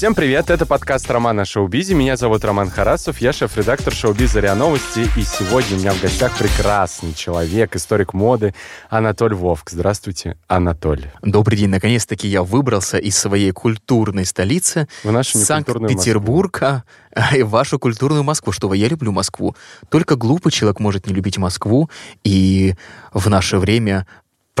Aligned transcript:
Всем 0.00 0.14
привет, 0.14 0.48
это 0.48 0.64
подкаст 0.64 1.10
Романа 1.10 1.44
Шоубизи. 1.44 1.92
Меня 1.92 2.16
зовут 2.16 2.42
Роман 2.42 2.70
Харасов, 2.70 3.20
я 3.20 3.34
шеф-редактор 3.34 3.92
шоу-биза 3.92 4.40
РИА 4.40 4.54
Новости. 4.54 5.00
И 5.14 5.22
сегодня 5.22 5.76
у 5.76 5.78
меня 5.78 5.92
в 5.92 6.00
гостях 6.00 6.34
прекрасный 6.38 7.12
человек, 7.12 7.76
историк 7.76 8.14
моды 8.14 8.54
Анатоль 8.88 9.34
Вовк. 9.34 9.68
Здравствуйте, 9.68 10.38
Анатоль. 10.48 11.04
Добрый 11.20 11.58
день. 11.58 11.68
Наконец-таки 11.68 12.26
я 12.28 12.42
выбрался 12.42 12.96
из 12.96 13.14
своей 13.18 13.50
культурной 13.50 14.24
столицы, 14.24 14.88
В 15.04 15.12
нашу 15.12 15.36
Санкт-Петербурга, 15.36 16.84
в 17.14 17.44
вашу 17.44 17.78
культурную 17.78 18.22
Москву. 18.22 18.52
Что 18.52 18.72
я 18.72 18.88
люблю 18.88 19.12
Москву. 19.12 19.54
Только 19.90 20.16
глупый 20.16 20.50
человек 20.50 20.80
может 20.80 21.08
не 21.08 21.12
любить 21.12 21.36
Москву. 21.36 21.90
И 22.24 22.74
в 23.12 23.28
наше 23.28 23.58
время 23.58 24.06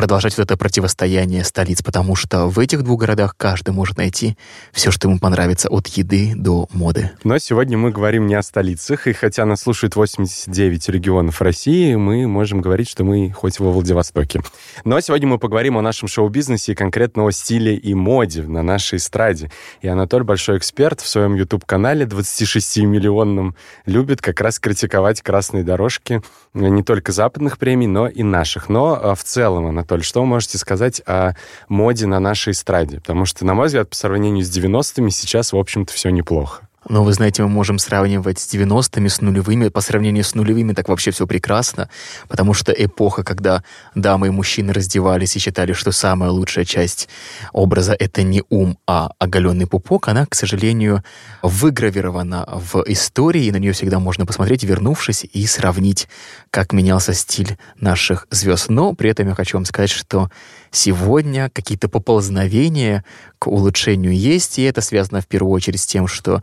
продолжать 0.00 0.34
вот 0.38 0.44
это 0.44 0.56
противостояние 0.56 1.44
столиц, 1.44 1.82
потому 1.82 2.16
что 2.16 2.46
в 2.46 2.58
этих 2.58 2.82
двух 2.84 3.00
городах 3.00 3.34
каждый 3.36 3.74
может 3.74 3.98
найти 3.98 4.34
все, 4.72 4.90
что 4.90 5.08
ему 5.08 5.18
понравится, 5.18 5.68
от 5.68 5.88
еды 5.88 6.32
до 6.34 6.66
моды. 6.72 7.10
Но 7.22 7.36
сегодня 7.36 7.76
мы 7.76 7.90
говорим 7.90 8.26
не 8.26 8.34
о 8.34 8.40
столицах, 8.40 9.06
и 9.08 9.12
хотя 9.12 9.44
нас 9.44 9.60
слушают 9.60 9.96
89 9.96 10.88
регионов 10.88 11.42
России, 11.42 11.96
мы 11.96 12.26
можем 12.26 12.62
говорить, 12.62 12.88
что 12.88 13.04
мы 13.04 13.30
хоть 13.30 13.60
во 13.60 13.70
Владивостоке. 13.70 14.40
Но 14.86 14.98
сегодня 15.00 15.28
мы 15.28 15.38
поговорим 15.38 15.76
о 15.76 15.82
нашем 15.82 16.08
шоу-бизнесе 16.08 16.72
и 16.72 16.74
конкретно 16.74 17.26
о 17.26 17.30
стиле 17.30 17.74
и 17.76 17.92
моде 17.92 18.44
на 18.44 18.62
нашей 18.62 18.96
эстраде. 18.96 19.50
И 19.82 19.88
Анатоль 19.88 20.22
большой 20.22 20.56
эксперт 20.56 21.02
в 21.02 21.08
своем 21.08 21.34
YouTube-канале 21.34 22.06
26-миллионном 22.06 23.54
любит 23.84 24.22
как 24.22 24.40
раз 24.40 24.58
критиковать 24.58 25.20
красные 25.20 25.62
дорожки 25.62 26.22
не 26.54 26.82
только 26.82 27.12
западных 27.12 27.58
премий, 27.58 27.86
но 27.86 28.08
и 28.08 28.22
наших. 28.22 28.70
Но 28.70 28.98
а, 28.98 29.14
в 29.14 29.22
целом, 29.24 29.66
Анатолий, 29.66 29.89
Анатолий, 29.90 30.04
что 30.04 30.20
вы 30.20 30.26
можете 30.26 30.56
сказать 30.56 31.02
о 31.04 31.32
моде 31.68 32.06
на 32.06 32.20
нашей 32.20 32.52
эстраде? 32.52 32.98
Потому 33.00 33.24
что, 33.24 33.44
на 33.44 33.54
мой 33.54 33.66
взгляд, 33.66 33.90
по 33.90 33.96
сравнению 33.96 34.44
с 34.44 34.56
90-ми 34.56 35.10
сейчас, 35.10 35.52
в 35.52 35.56
общем-то, 35.56 35.92
все 35.92 36.10
неплохо. 36.10 36.68
Но 36.88 37.04
вы 37.04 37.12
знаете, 37.12 37.42
мы 37.42 37.48
можем 37.48 37.78
сравнивать 37.78 38.38
с 38.38 38.52
90-ми, 38.52 39.08
с 39.08 39.20
нулевыми. 39.20 39.68
По 39.68 39.80
сравнению 39.80 40.24
с 40.24 40.34
нулевыми 40.34 40.72
так 40.72 40.88
вообще 40.88 41.10
все 41.10 41.26
прекрасно, 41.26 41.90
потому 42.28 42.54
что 42.54 42.72
эпоха, 42.72 43.22
когда 43.22 43.62
дамы 43.94 44.28
и 44.28 44.30
мужчины 44.30 44.72
раздевались 44.72 45.36
и 45.36 45.38
считали, 45.38 45.72
что 45.72 45.92
самая 45.92 46.30
лучшая 46.30 46.64
часть 46.64 47.08
образа— 47.52 47.94
это 47.98 48.22
не 48.22 48.42
ум, 48.48 48.78
а 48.86 49.10
оголенный 49.18 49.66
пупок, 49.66 50.08
она, 50.08 50.26
к 50.26 50.34
сожалению, 50.34 51.04
выгравирована 51.42 52.48
в 52.50 52.82
истории, 52.86 53.44
и 53.44 53.52
на 53.52 53.56
нее 53.56 53.72
всегда 53.72 53.98
можно 53.98 54.24
посмотреть, 54.24 54.64
вернувшись, 54.64 55.24
и 55.30 55.46
сравнить, 55.46 56.08
как 56.50 56.72
менялся 56.72 57.12
стиль 57.12 57.58
наших 57.76 58.26
звезд. 58.30 58.70
Но 58.70 58.94
при 58.94 59.10
этом 59.10 59.28
я 59.28 59.34
хочу 59.34 59.58
вам 59.58 59.66
сказать, 59.66 59.90
что 59.90 60.30
сегодня 60.70 61.50
какие-то 61.50 61.88
поползновения 61.88 63.04
к 63.38 63.46
улучшению 63.46 64.16
есть, 64.16 64.58
и 64.58 64.62
это 64.62 64.80
связано 64.80 65.20
в 65.20 65.26
первую 65.26 65.52
очередь 65.52 65.80
с 65.80 65.86
тем, 65.86 66.06
что 66.06 66.42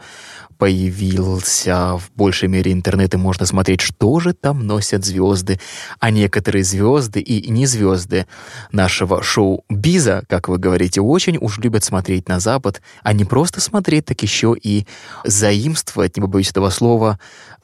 появился 0.57 1.97
в 1.97 2.09
большей 2.15 2.49
мере 2.49 2.71
интернет, 2.71 3.13
и 3.13 3.17
можно 3.17 3.45
смотреть, 3.45 3.81
что 3.81 4.19
же 4.19 4.33
там 4.33 4.65
носят 4.65 5.05
звезды. 5.05 5.59
А 5.99 6.09
некоторые 6.09 6.63
звезды 6.63 7.19
и 7.19 7.49
не 7.49 7.65
звезды 7.65 8.25
нашего 8.71 9.21
шоу-биза, 9.21 10.23
как 10.27 10.47
вы 10.47 10.57
говорите, 10.57 11.01
очень 11.01 11.37
уж 11.37 11.59
любят 11.59 11.83
смотреть 11.83 12.27
на 12.27 12.39
Запад, 12.39 12.81
а 13.03 13.13
не 13.13 13.25
просто 13.25 13.61
смотреть, 13.61 14.05
так 14.05 14.21
еще 14.23 14.55
и 14.61 14.87
заимствовать, 15.23 16.17
не 16.17 16.21
побоюсь 16.21 16.49
этого 16.49 16.69
слова, 16.71 17.19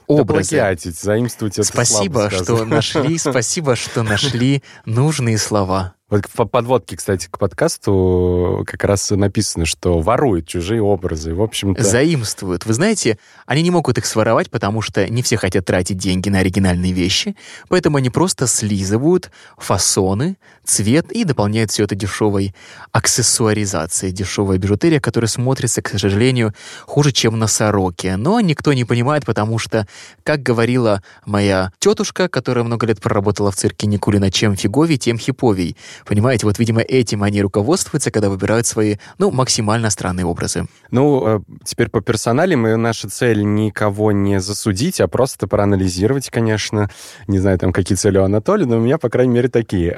образы. 0.08 0.58
Да 0.58 0.75
заимствовать 0.91 1.58
это 1.58 1.67
Спасибо, 1.67 2.30
что 2.30 2.66
нашли, 2.66 3.17
спасибо, 3.17 3.75
что 3.75 4.03
нашли 4.03 4.64
нужные 4.86 5.38
слова. 5.38 5.95
Вот 6.14 6.28
в 6.31 6.45
подводке, 6.45 6.95
кстати, 6.95 7.28
к 7.28 7.39
подкасту 7.39 8.64
как 8.67 8.83
раз 8.83 9.09
написано, 9.09 9.66
что 9.66 10.00
воруют 10.00 10.47
чужие 10.47 10.80
образы. 10.80 11.33
В 11.33 11.42
общем-то... 11.42 11.81
Заимствуют. 11.81 12.67
Вы 12.67 12.73
знаете, 12.73 13.17
они 13.47 13.64
не 13.64 13.72
могут 13.72 13.97
их 13.97 14.06
своровать, 14.06 14.52
потому 14.52 14.81
что 14.81 15.09
не 15.09 15.23
все 15.23 15.38
хотят 15.38 15.66
тратить 15.66 15.97
деньги 15.97 16.30
на 16.30 16.39
оригинальные 16.39 16.91
вещи, 16.91 17.35
поэтому 17.68 17.97
они 17.97 18.12
просто 18.12 18.46
слизывают 18.46 19.31
фасоны, 19.57 20.38
цвет 20.66 21.12
и 21.12 21.24
дополняют 21.24 21.72
все 21.72 21.84
это 21.84 21.96
дешевой 21.96 22.53
аксессуаризацией, 22.91 24.13
дешевая 24.13 24.57
бижутерия, 24.57 25.00
которая 25.00 25.28
смотрится, 25.28 25.81
к 25.81 25.90
сожалению, 26.00 26.53
хуже, 26.85 27.12
чем 27.12 27.38
на 27.40 27.47
сороке. 27.47 28.16
Но 28.18 28.40
никто 28.40 28.73
не 28.73 28.85
понимает, 28.85 29.25
потому 29.25 29.59
что, 29.59 29.88
как 30.23 30.41
говорила 30.41 31.02
моя 31.25 31.72
тетушка, 31.79 32.29
которая 32.29 32.63
много 32.63 32.88
лет 32.88 33.02
проработала 33.02 33.52
в 33.52 33.56
цирке 33.56 33.88
Никулина, 33.88 34.31
чем 34.31 34.56
фиговей, 34.56 34.97
тем 34.97 35.18
хиповей. 35.18 35.75
Понимаете, 36.06 36.46
вот, 36.46 36.59
видимо, 36.59 36.81
этим 36.81 37.23
они 37.23 37.41
руководствуются, 37.41 38.12
когда 38.12 38.29
выбирают 38.29 38.68
свои, 38.68 38.97
ну, 39.18 39.31
максимально 39.31 39.90
странные 39.90 40.25
образы. 40.25 40.68
Ну, 40.91 41.23
э, 41.28 41.40
теперь 41.66 41.90
по 41.90 42.02
персонале 42.02 42.56
мы, 42.56 42.75
наша 42.78 43.09
цель 43.09 43.44
никого 43.44 44.12
не 44.12 44.40
засудить, 44.40 45.02
а 45.02 45.07
просто 45.07 45.47
проанализировать, 45.47 46.29
конечно. 46.29 46.90
Не 47.28 47.40
знаю, 47.40 47.57
там, 47.59 47.73
какие 47.73 47.97
цели 47.97 48.18
у 48.18 48.23
Анатолия, 48.23 48.66
но 48.66 48.78
у 48.78 48.79
меня, 48.79 48.97
по 48.97 49.09
крайней 49.09 49.34
мере, 49.34 49.50
такие. 49.50 49.91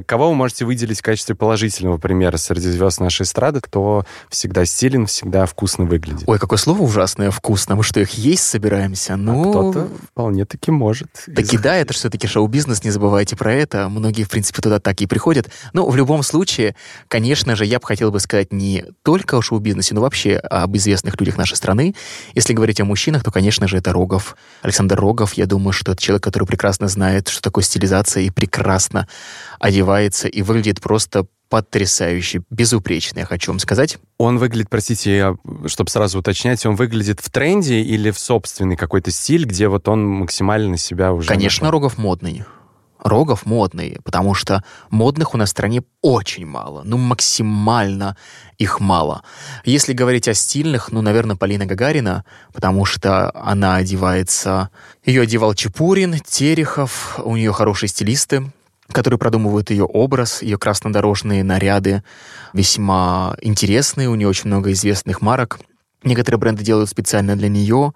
А 0.00 0.02
кого 0.02 0.30
вы 0.30 0.34
можете 0.34 0.64
выделить 0.64 1.00
в 1.00 1.02
качестве 1.02 1.34
положительного 1.34 1.98
примера 1.98 2.36
среди 2.38 2.68
звезд 2.70 3.00
нашей 3.00 3.22
эстрады, 3.22 3.60
кто 3.60 4.04
всегда 4.30 4.64
стилен, 4.64 5.06
всегда 5.06 5.44
вкусно 5.46 5.84
выглядит? 5.84 6.24
Ой, 6.26 6.38
какое 6.38 6.58
слово 6.58 6.82
ужасное, 6.82 7.30
вкусно. 7.30 7.76
Мы 7.76 7.82
что, 7.82 8.00
их 8.00 8.12
есть 8.12 8.44
собираемся? 8.44 9.16
Ну... 9.16 9.40
А 9.40 9.50
кто-то 9.50 9.88
вполне-таки 10.12 10.70
может. 10.70 11.08
Таки 11.34 11.58
да, 11.58 11.76
это 11.76 11.92
все-таки 11.92 12.26
шоу-бизнес, 12.26 12.82
не 12.82 12.90
забывайте 12.90 13.36
про 13.36 13.52
это. 13.52 13.88
Многие, 13.88 14.24
в 14.24 14.30
принципе, 14.30 14.62
туда 14.62 14.80
так 14.80 15.00
и 15.00 15.06
приходят. 15.06 15.48
Но 15.72 15.88
в 15.88 15.96
любом 15.96 16.22
случае, 16.22 16.74
конечно 17.08 17.54
же, 17.56 17.66
я 17.66 17.78
бы 17.78 17.86
хотел 17.86 18.10
бы 18.10 18.20
сказать 18.20 18.52
не 18.52 18.84
только 19.02 19.36
о 19.36 19.42
шоу-бизнесе, 19.42 19.94
но 19.94 20.00
вообще 20.00 20.36
об 20.36 20.76
известных 20.76 21.20
людях 21.20 21.36
нашей 21.36 21.56
страны. 21.56 21.94
Если 22.34 22.54
говорить 22.54 22.80
о 22.80 22.84
мужчинах, 22.84 23.22
то, 23.22 23.30
конечно 23.30 23.68
же, 23.68 23.76
это 23.76 23.92
Рогов. 23.92 24.36
Александр 24.62 24.98
Рогов, 24.98 25.34
я 25.34 25.46
думаю, 25.46 25.72
что 25.72 25.92
это 25.92 26.00
человек, 26.00 26.24
который 26.24 26.44
прекрасно 26.44 26.88
знает, 26.88 27.28
что 27.28 27.42
такое 27.42 27.64
стилизация, 27.64 28.22
и 28.22 28.30
прекрасно 28.30 29.06
одевается, 29.58 29.89
и 30.28 30.42
выглядит 30.42 30.80
просто 30.80 31.26
потрясающий, 31.50 32.42
безупречный, 32.48 33.20
я 33.20 33.26
хочу 33.26 33.50
вам 33.50 33.58
сказать. 33.58 33.98
Он 34.18 34.38
выглядит, 34.38 34.70
простите, 34.70 35.36
чтобы 35.66 35.90
сразу 35.90 36.20
уточнять, 36.20 36.64
он 36.64 36.76
выглядит 36.76 37.20
в 37.20 37.28
тренде 37.28 37.80
или 37.80 38.12
в 38.12 38.18
собственный 38.18 38.76
какой-то 38.76 39.10
стиль, 39.10 39.44
где 39.44 39.66
вот 39.68 39.88
он 39.88 40.06
максимально 40.06 40.78
себя 40.78 41.12
уже... 41.12 41.28
Конечно, 41.28 41.64
нашел? 41.64 41.72
Рогов 41.72 41.98
модный. 41.98 42.44
Рогов 43.02 43.46
модные, 43.46 43.98
потому 44.04 44.34
что 44.34 44.62
модных 44.90 45.34
у 45.34 45.38
нас 45.38 45.48
в 45.48 45.52
стране 45.52 45.82
очень 46.02 46.46
мало, 46.46 46.82
ну 46.84 46.98
максимально 46.98 48.16
их 48.58 48.78
мало. 48.78 49.22
Если 49.64 49.92
говорить 49.94 50.28
о 50.28 50.34
стильных, 50.34 50.92
ну, 50.92 51.00
наверное, 51.00 51.34
Полина 51.34 51.66
Гагарина, 51.66 52.24
потому 52.52 52.84
что 52.84 53.32
она 53.34 53.76
одевается... 53.76 54.70
Ее 55.04 55.22
одевал 55.22 55.54
Чепурин, 55.54 56.20
Терехов, 56.20 57.18
у 57.24 57.36
нее 57.36 57.52
хорошие 57.52 57.88
стилисты, 57.88 58.52
которые 58.92 59.18
продумывают 59.18 59.70
ее 59.70 59.84
образ, 59.84 60.42
ее 60.42 60.58
краснодорожные 60.58 61.44
наряды 61.44 62.02
весьма 62.52 63.36
интересные, 63.40 64.08
у 64.08 64.14
нее 64.14 64.28
очень 64.28 64.48
много 64.48 64.72
известных 64.72 65.20
марок. 65.20 65.60
Некоторые 66.02 66.38
бренды 66.38 66.64
делают 66.64 66.88
специально 66.88 67.36
для 67.36 67.48
нее. 67.48 67.92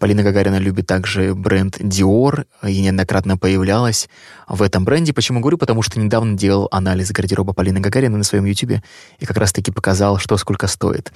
Полина 0.00 0.24
Гагарина 0.24 0.58
любит 0.58 0.86
также 0.88 1.34
бренд 1.34 1.78
Dior 1.78 2.46
и 2.66 2.80
неоднократно 2.80 3.38
появлялась 3.38 4.08
в 4.48 4.60
этом 4.60 4.84
бренде. 4.84 5.12
Почему 5.12 5.40
говорю? 5.40 5.56
Потому 5.56 5.82
что 5.82 6.00
недавно 6.00 6.36
делал 6.36 6.68
анализ 6.72 7.12
гардероба 7.12 7.52
Полины 7.52 7.78
Гагарина 7.78 8.18
на 8.18 8.24
своем 8.24 8.44
YouTube 8.44 8.82
и 9.20 9.24
как 9.24 9.36
раз-таки 9.36 9.70
показал, 9.70 10.18
что 10.18 10.36
сколько 10.36 10.66
стоит. 10.66 11.12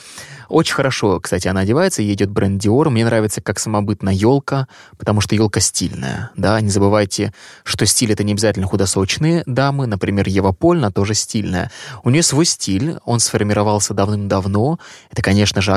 Очень 0.49 0.75
хорошо, 0.75 1.21
кстати, 1.21 1.49
она 1.49 1.60
одевается, 1.62 2.03
ей 2.03 2.15
идет 2.15 2.31
бренд 2.31 2.65
Dior. 2.65 2.88
Мне 2.88 3.05
нравится, 3.05 3.43
как 3.43 3.59
самобытна 3.59 4.10
елка, 4.10 4.69
потому 4.97 5.20
что 5.20 5.34
елка 5.34 5.59
стильная. 5.60 6.31
Да? 6.37 6.60
Не 6.60 6.70
забывайте, 6.70 7.34
что 7.65 7.84
стиль— 7.84 8.12
это 8.12 8.22
не 8.22 8.32
обязательно 8.32 8.66
худосочные 8.66 9.43
дамы. 9.44 9.87
Например, 9.87 10.26
Ева 10.28 10.53
Польна 10.53 10.93
тоже 10.93 11.15
стильная. 11.15 11.70
У 12.05 12.10
нее 12.10 12.22
свой 12.22 12.47
стиль, 12.47 12.99
он 13.05 13.19
сформировался 13.19 13.93
давным-давно. 13.93 14.79
Это, 15.11 15.20
конечно 15.20 15.61
же, 15.61 15.75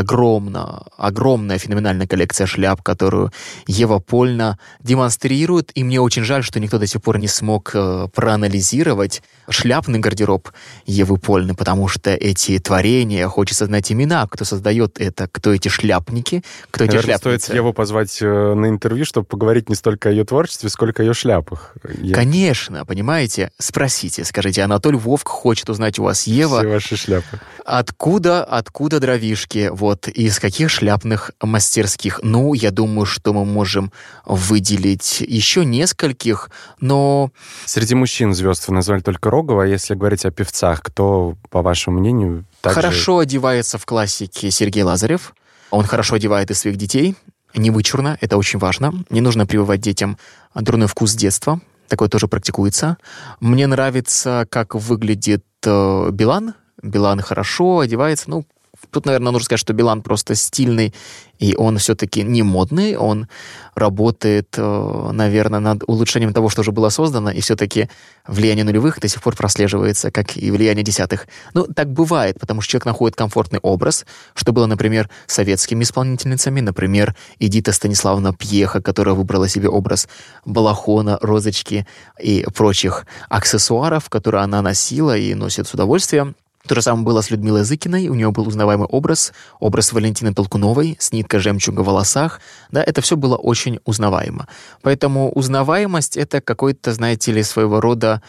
огромно, 0.52 0.84
огромная 0.98 1.58
феноменальная 1.58 2.08
коллекция 2.08 2.48
шляп, 2.48 2.82
которую 2.82 3.32
Ева 3.68 4.00
Польна 4.00 4.58
демонстрирует, 4.80 5.72
и 5.76 5.84
мне 5.84 6.00
очень 6.02 6.24
жаль, 6.24 6.44
что 6.44 6.60
никто 6.60 6.78
до 6.78 6.88
сих 6.88 7.02
пор 7.02 7.20
не 7.20 7.28
смог 7.28 7.72
э, 7.74 8.08
проанализировать 8.14 9.22
шляпный 9.50 10.00
гардероб 10.00 10.50
Евы 10.86 11.18
Польны, 11.18 11.56
потому 11.56 11.88
что 11.88 12.12
эти 12.12 12.60
творения, 12.60 13.28
хочется 13.28 13.66
знать 13.66 13.92
имена, 13.92 14.28
кто 14.28 14.46
создает 14.46 15.00
это, 15.00 15.28
кто 15.32 15.54
эти 15.54 15.70
шляпники, 15.70 16.44
кто 16.70 16.86
Наверное, 16.86 17.00
эти 17.00 17.06
шляпницы. 17.06 17.46
стоит 17.46 17.56
Еву 17.56 17.74
позвать 17.74 18.22
э, 18.22 18.54
на 18.54 18.68
интервью, 18.68 19.06
чтобы 19.06 19.26
поговорить 19.26 19.70
не 19.70 19.76
столько 19.76 20.10
о 20.10 20.12
ее 20.12 20.26
творчестве, 20.26 20.70
сколько 20.70 21.04
о 21.04 21.06
ее 21.06 21.14
шляпах. 21.14 21.76
Я... 22.00 22.16
Конечно, 22.16 22.86
понимаете? 22.86 23.52
Спросите, 23.58 24.24
скажите, 24.24 24.64
Анатолий 24.64 24.98
Вовк 24.98 25.28
хочет 25.28 25.70
узнать 25.70 26.00
у 26.00 26.04
вас 26.04 26.28
Ева... 26.28 26.60
Все 26.60 26.68
ваши 26.68 26.98
шляпы. 26.98 27.40
Откуда, 27.66 28.44
откуда 28.44 29.00
дровишки? 29.00 29.70
Вот 29.72 30.08
из 30.08 30.40
каких 30.42 30.70
шляпных 30.70 31.32
мастерских? 31.42 32.20
Ну, 32.24 32.54
я 32.54 32.72
думаю, 32.72 33.06
что 33.06 33.34
мы 33.34 33.46
можем 33.46 33.92
выделить 34.26 35.22
еще 35.22 35.64
нескольких, 35.64 36.50
но... 36.80 37.32
Среди 37.66 37.96
мужчин 37.96 38.34
звезд 38.34 38.68
вы 38.68 38.74
назвали 38.74 39.02
только 39.02 39.30
Рогова, 39.30 39.64
а 39.64 39.68
если 39.68 39.96
говорить 39.96 40.26
о 40.26 40.32
певцах, 40.32 40.82
кто, 40.82 41.38
по 41.50 41.62
вашему 41.62 42.00
мнению, 42.00 42.46
также... 42.62 42.76
Хорошо 42.76 43.20
одевается 43.20 43.78
в 43.78 43.86
классике 43.86 44.52
Сергей 44.52 44.84
Лазарев. 44.84 45.34
Он 45.70 45.86
хорошо 45.86 46.16
одевает 46.16 46.52
и 46.52 46.54
своих 46.54 46.76
детей, 46.76 47.16
не 47.56 47.72
вычурно, 47.72 48.18
это 48.22 48.38
очень 48.38 48.60
важно. 48.60 48.94
Не 49.10 49.22
нужно 49.22 49.46
прививать 49.46 49.82
детям 49.82 50.18
дурной 50.56 50.88
вкус 50.88 51.14
детства, 51.14 51.62
такое 51.88 52.10
тоже 52.10 52.28
практикуется. 52.28 52.98
Мне 53.40 53.68
нравится, 53.68 54.48
как 54.50 54.76
выглядит 54.76 55.46
э, 55.66 56.10
Билан, 56.12 56.56
Билан 56.82 57.22
хорошо 57.22 57.80
одевается. 57.80 58.30
Ну, 58.30 58.46
тут, 58.92 59.06
наверное, 59.06 59.32
нужно 59.32 59.46
сказать, 59.46 59.60
что 59.60 59.74
Билан 59.74 60.02
просто 60.02 60.36
стильный, 60.36 60.94
и 61.40 61.56
он 61.56 61.80
все-таки 61.80 62.22
не 62.22 62.44
модный, 62.44 62.96
он 62.96 63.28
работает, 63.74 64.54
э, 64.58 65.10
наверное, 65.12 65.60
над 65.60 65.84
улучшением 65.88 66.34
того, 66.34 66.50
что 66.50 66.62
уже 66.62 66.72
было 66.72 66.90
создано, 66.90 67.32
и 67.32 67.42
все-таки 67.42 67.90
влияние 68.28 68.64
нулевых 68.64 69.00
до 69.00 69.08
сих 69.08 69.24
пор 69.24 69.36
прослеживается, 69.36 70.12
как 70.12 70.38
и 70.38 70.52
влияние 70.52 70.84
десятых. 70.84 71.28
Ну, 71.56 71.66
так 71.66 71.92
бывает, 71.92 72.40
потому 72.40 72.62
что 72.62 72.72
человек 72.72 72.86
находит 72.86 73.16
комфортный 73.16 73.60
образ, 73.60 74.06
что 74.36 74.52
было, 74.54 74.68
например, 74.68 75.10
советскими 75.26 75.84
исполнительницами, 75.84 76.62
например, 76.62 77.16
Эдита 77.40 77.72
Станиславовна 77.72 78.34
Пьеха, 78.34 78.82
которая 78.82 79.16
выбрала 79.16 79.48
себе 79.50 79.68
образ 79.68 80.08
балахона, 80.46 81.18
розочки 81.22 81.88
и 82.22 82.46
прочих 82.54 83.08
аксессуаров, 83.30 84.10
которые 84.10 84.44
она 84.44 84.62
носила 84.62 85.18
и 85.18 85.34
носит 85.34 85.68
с 85.68 85.74
удовольствием. 85.74 86.36
То 86.68 86.76
же 86.76 86.82
самое 86.82 87.04
было 87.04 87.22
с 87.22 87.32
Людмилой 87.32 87.64
Зыкиной, 87.64 88.08
у 88.08 88.14
нее 88.14 88.32
был 88.32 88.48
узнаваемый 88.48 88.88
образ, 88.88 89.34
образ 89.60 89.94
Валентины 89.94 90.34
Толкуновой 90.34 90.96
с 91.00 91.12
ниткой 91.12 91.40
жемчуга 91.40 91.82
в 91.82 91.86
волосах, 91.86 92.40
да, 92.72 92.84
это 92.84 93.02
все 93.02 93.18
было 93.18 93.36
очень 93.36 93.80
узнаваемо. 93.86 94.48
Поэтому 94.82 95.32
узнаваемость— 95.32 96.18
это 96.18 96.42
какой-то, 96.42 96.94
знаете 96.94 97.32
ли, 97.32 97.44
своего 97.44 97.82
рода 97.82 98.22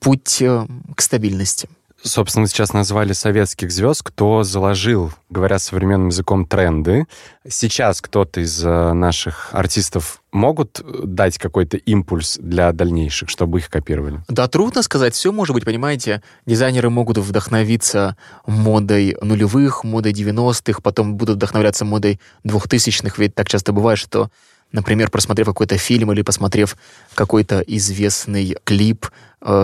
путь 0.00 0.42
э, 0.42 0.66
к 0.94 1.00
стабильности. 1.00 1.68
Собственно, 2.06 2.46
сейчас 2.46 2.74
назвали 2.74 3.14
советских 3.14 3.72
звезд, 3.72 4.02
кто 4.02 4.42
заложил, 4.42 5.10
говоря 5.30 5.58
современным 5.58 6.08
языком, 6.08 6.44
тренды. 6.44 7.06
Сейчас 7.48 8.02
кто-то 8.02 8.42
из 8.42 8.62
э, 8.62 8.92
наших 8.92 9.48
артистов 9.52 10.20
могут 10.30 10.82
дать 10.84 11.38
какой-то 11.38 11.78
импульс 11.78 12.36
для 12.38 12.72
дальнейших, 12.72 13.30
чтобы 13.30 13.60
их 13.60 13.70
копировали? 13.70 14.20
Да, 14.28 14.48
трудно 14.48 14.82
сказать. 14.82 15.14
Все 15.14 15.32
может 15.32 15.54
быть, 15.54 15.64
понимаете. 15.64 16.22
Дизайнеры 16.44 16.90
могут 16.90 17.16
вдохновиться 17.16 18.18
модой 18.46 19.16
нулевых, 19.22 19.82
модой 19.82 20.12
90-х, 20.12 20.82
потом 20.82 21.14
будут 21.14 21.36
вдохновляться 21.36 21.86
модой 21.86 22.20
2000-х. 22.46 23.14
Ведь 23.16 23.34
так 23.34 23.48
часто 23.48 23.72
бывает, 23.72 23.98
что 23.98 24.28
например, 24.74 25.10
просмотрев 25.10 25.46
какой-то 25.46 25.78
фильм 25.78 26.12
или 26.12 26.22
посмотрев 26.22 26.76
какой-то 27.14 27.60
известный 27.60 28.56
клип, 28.64 29.06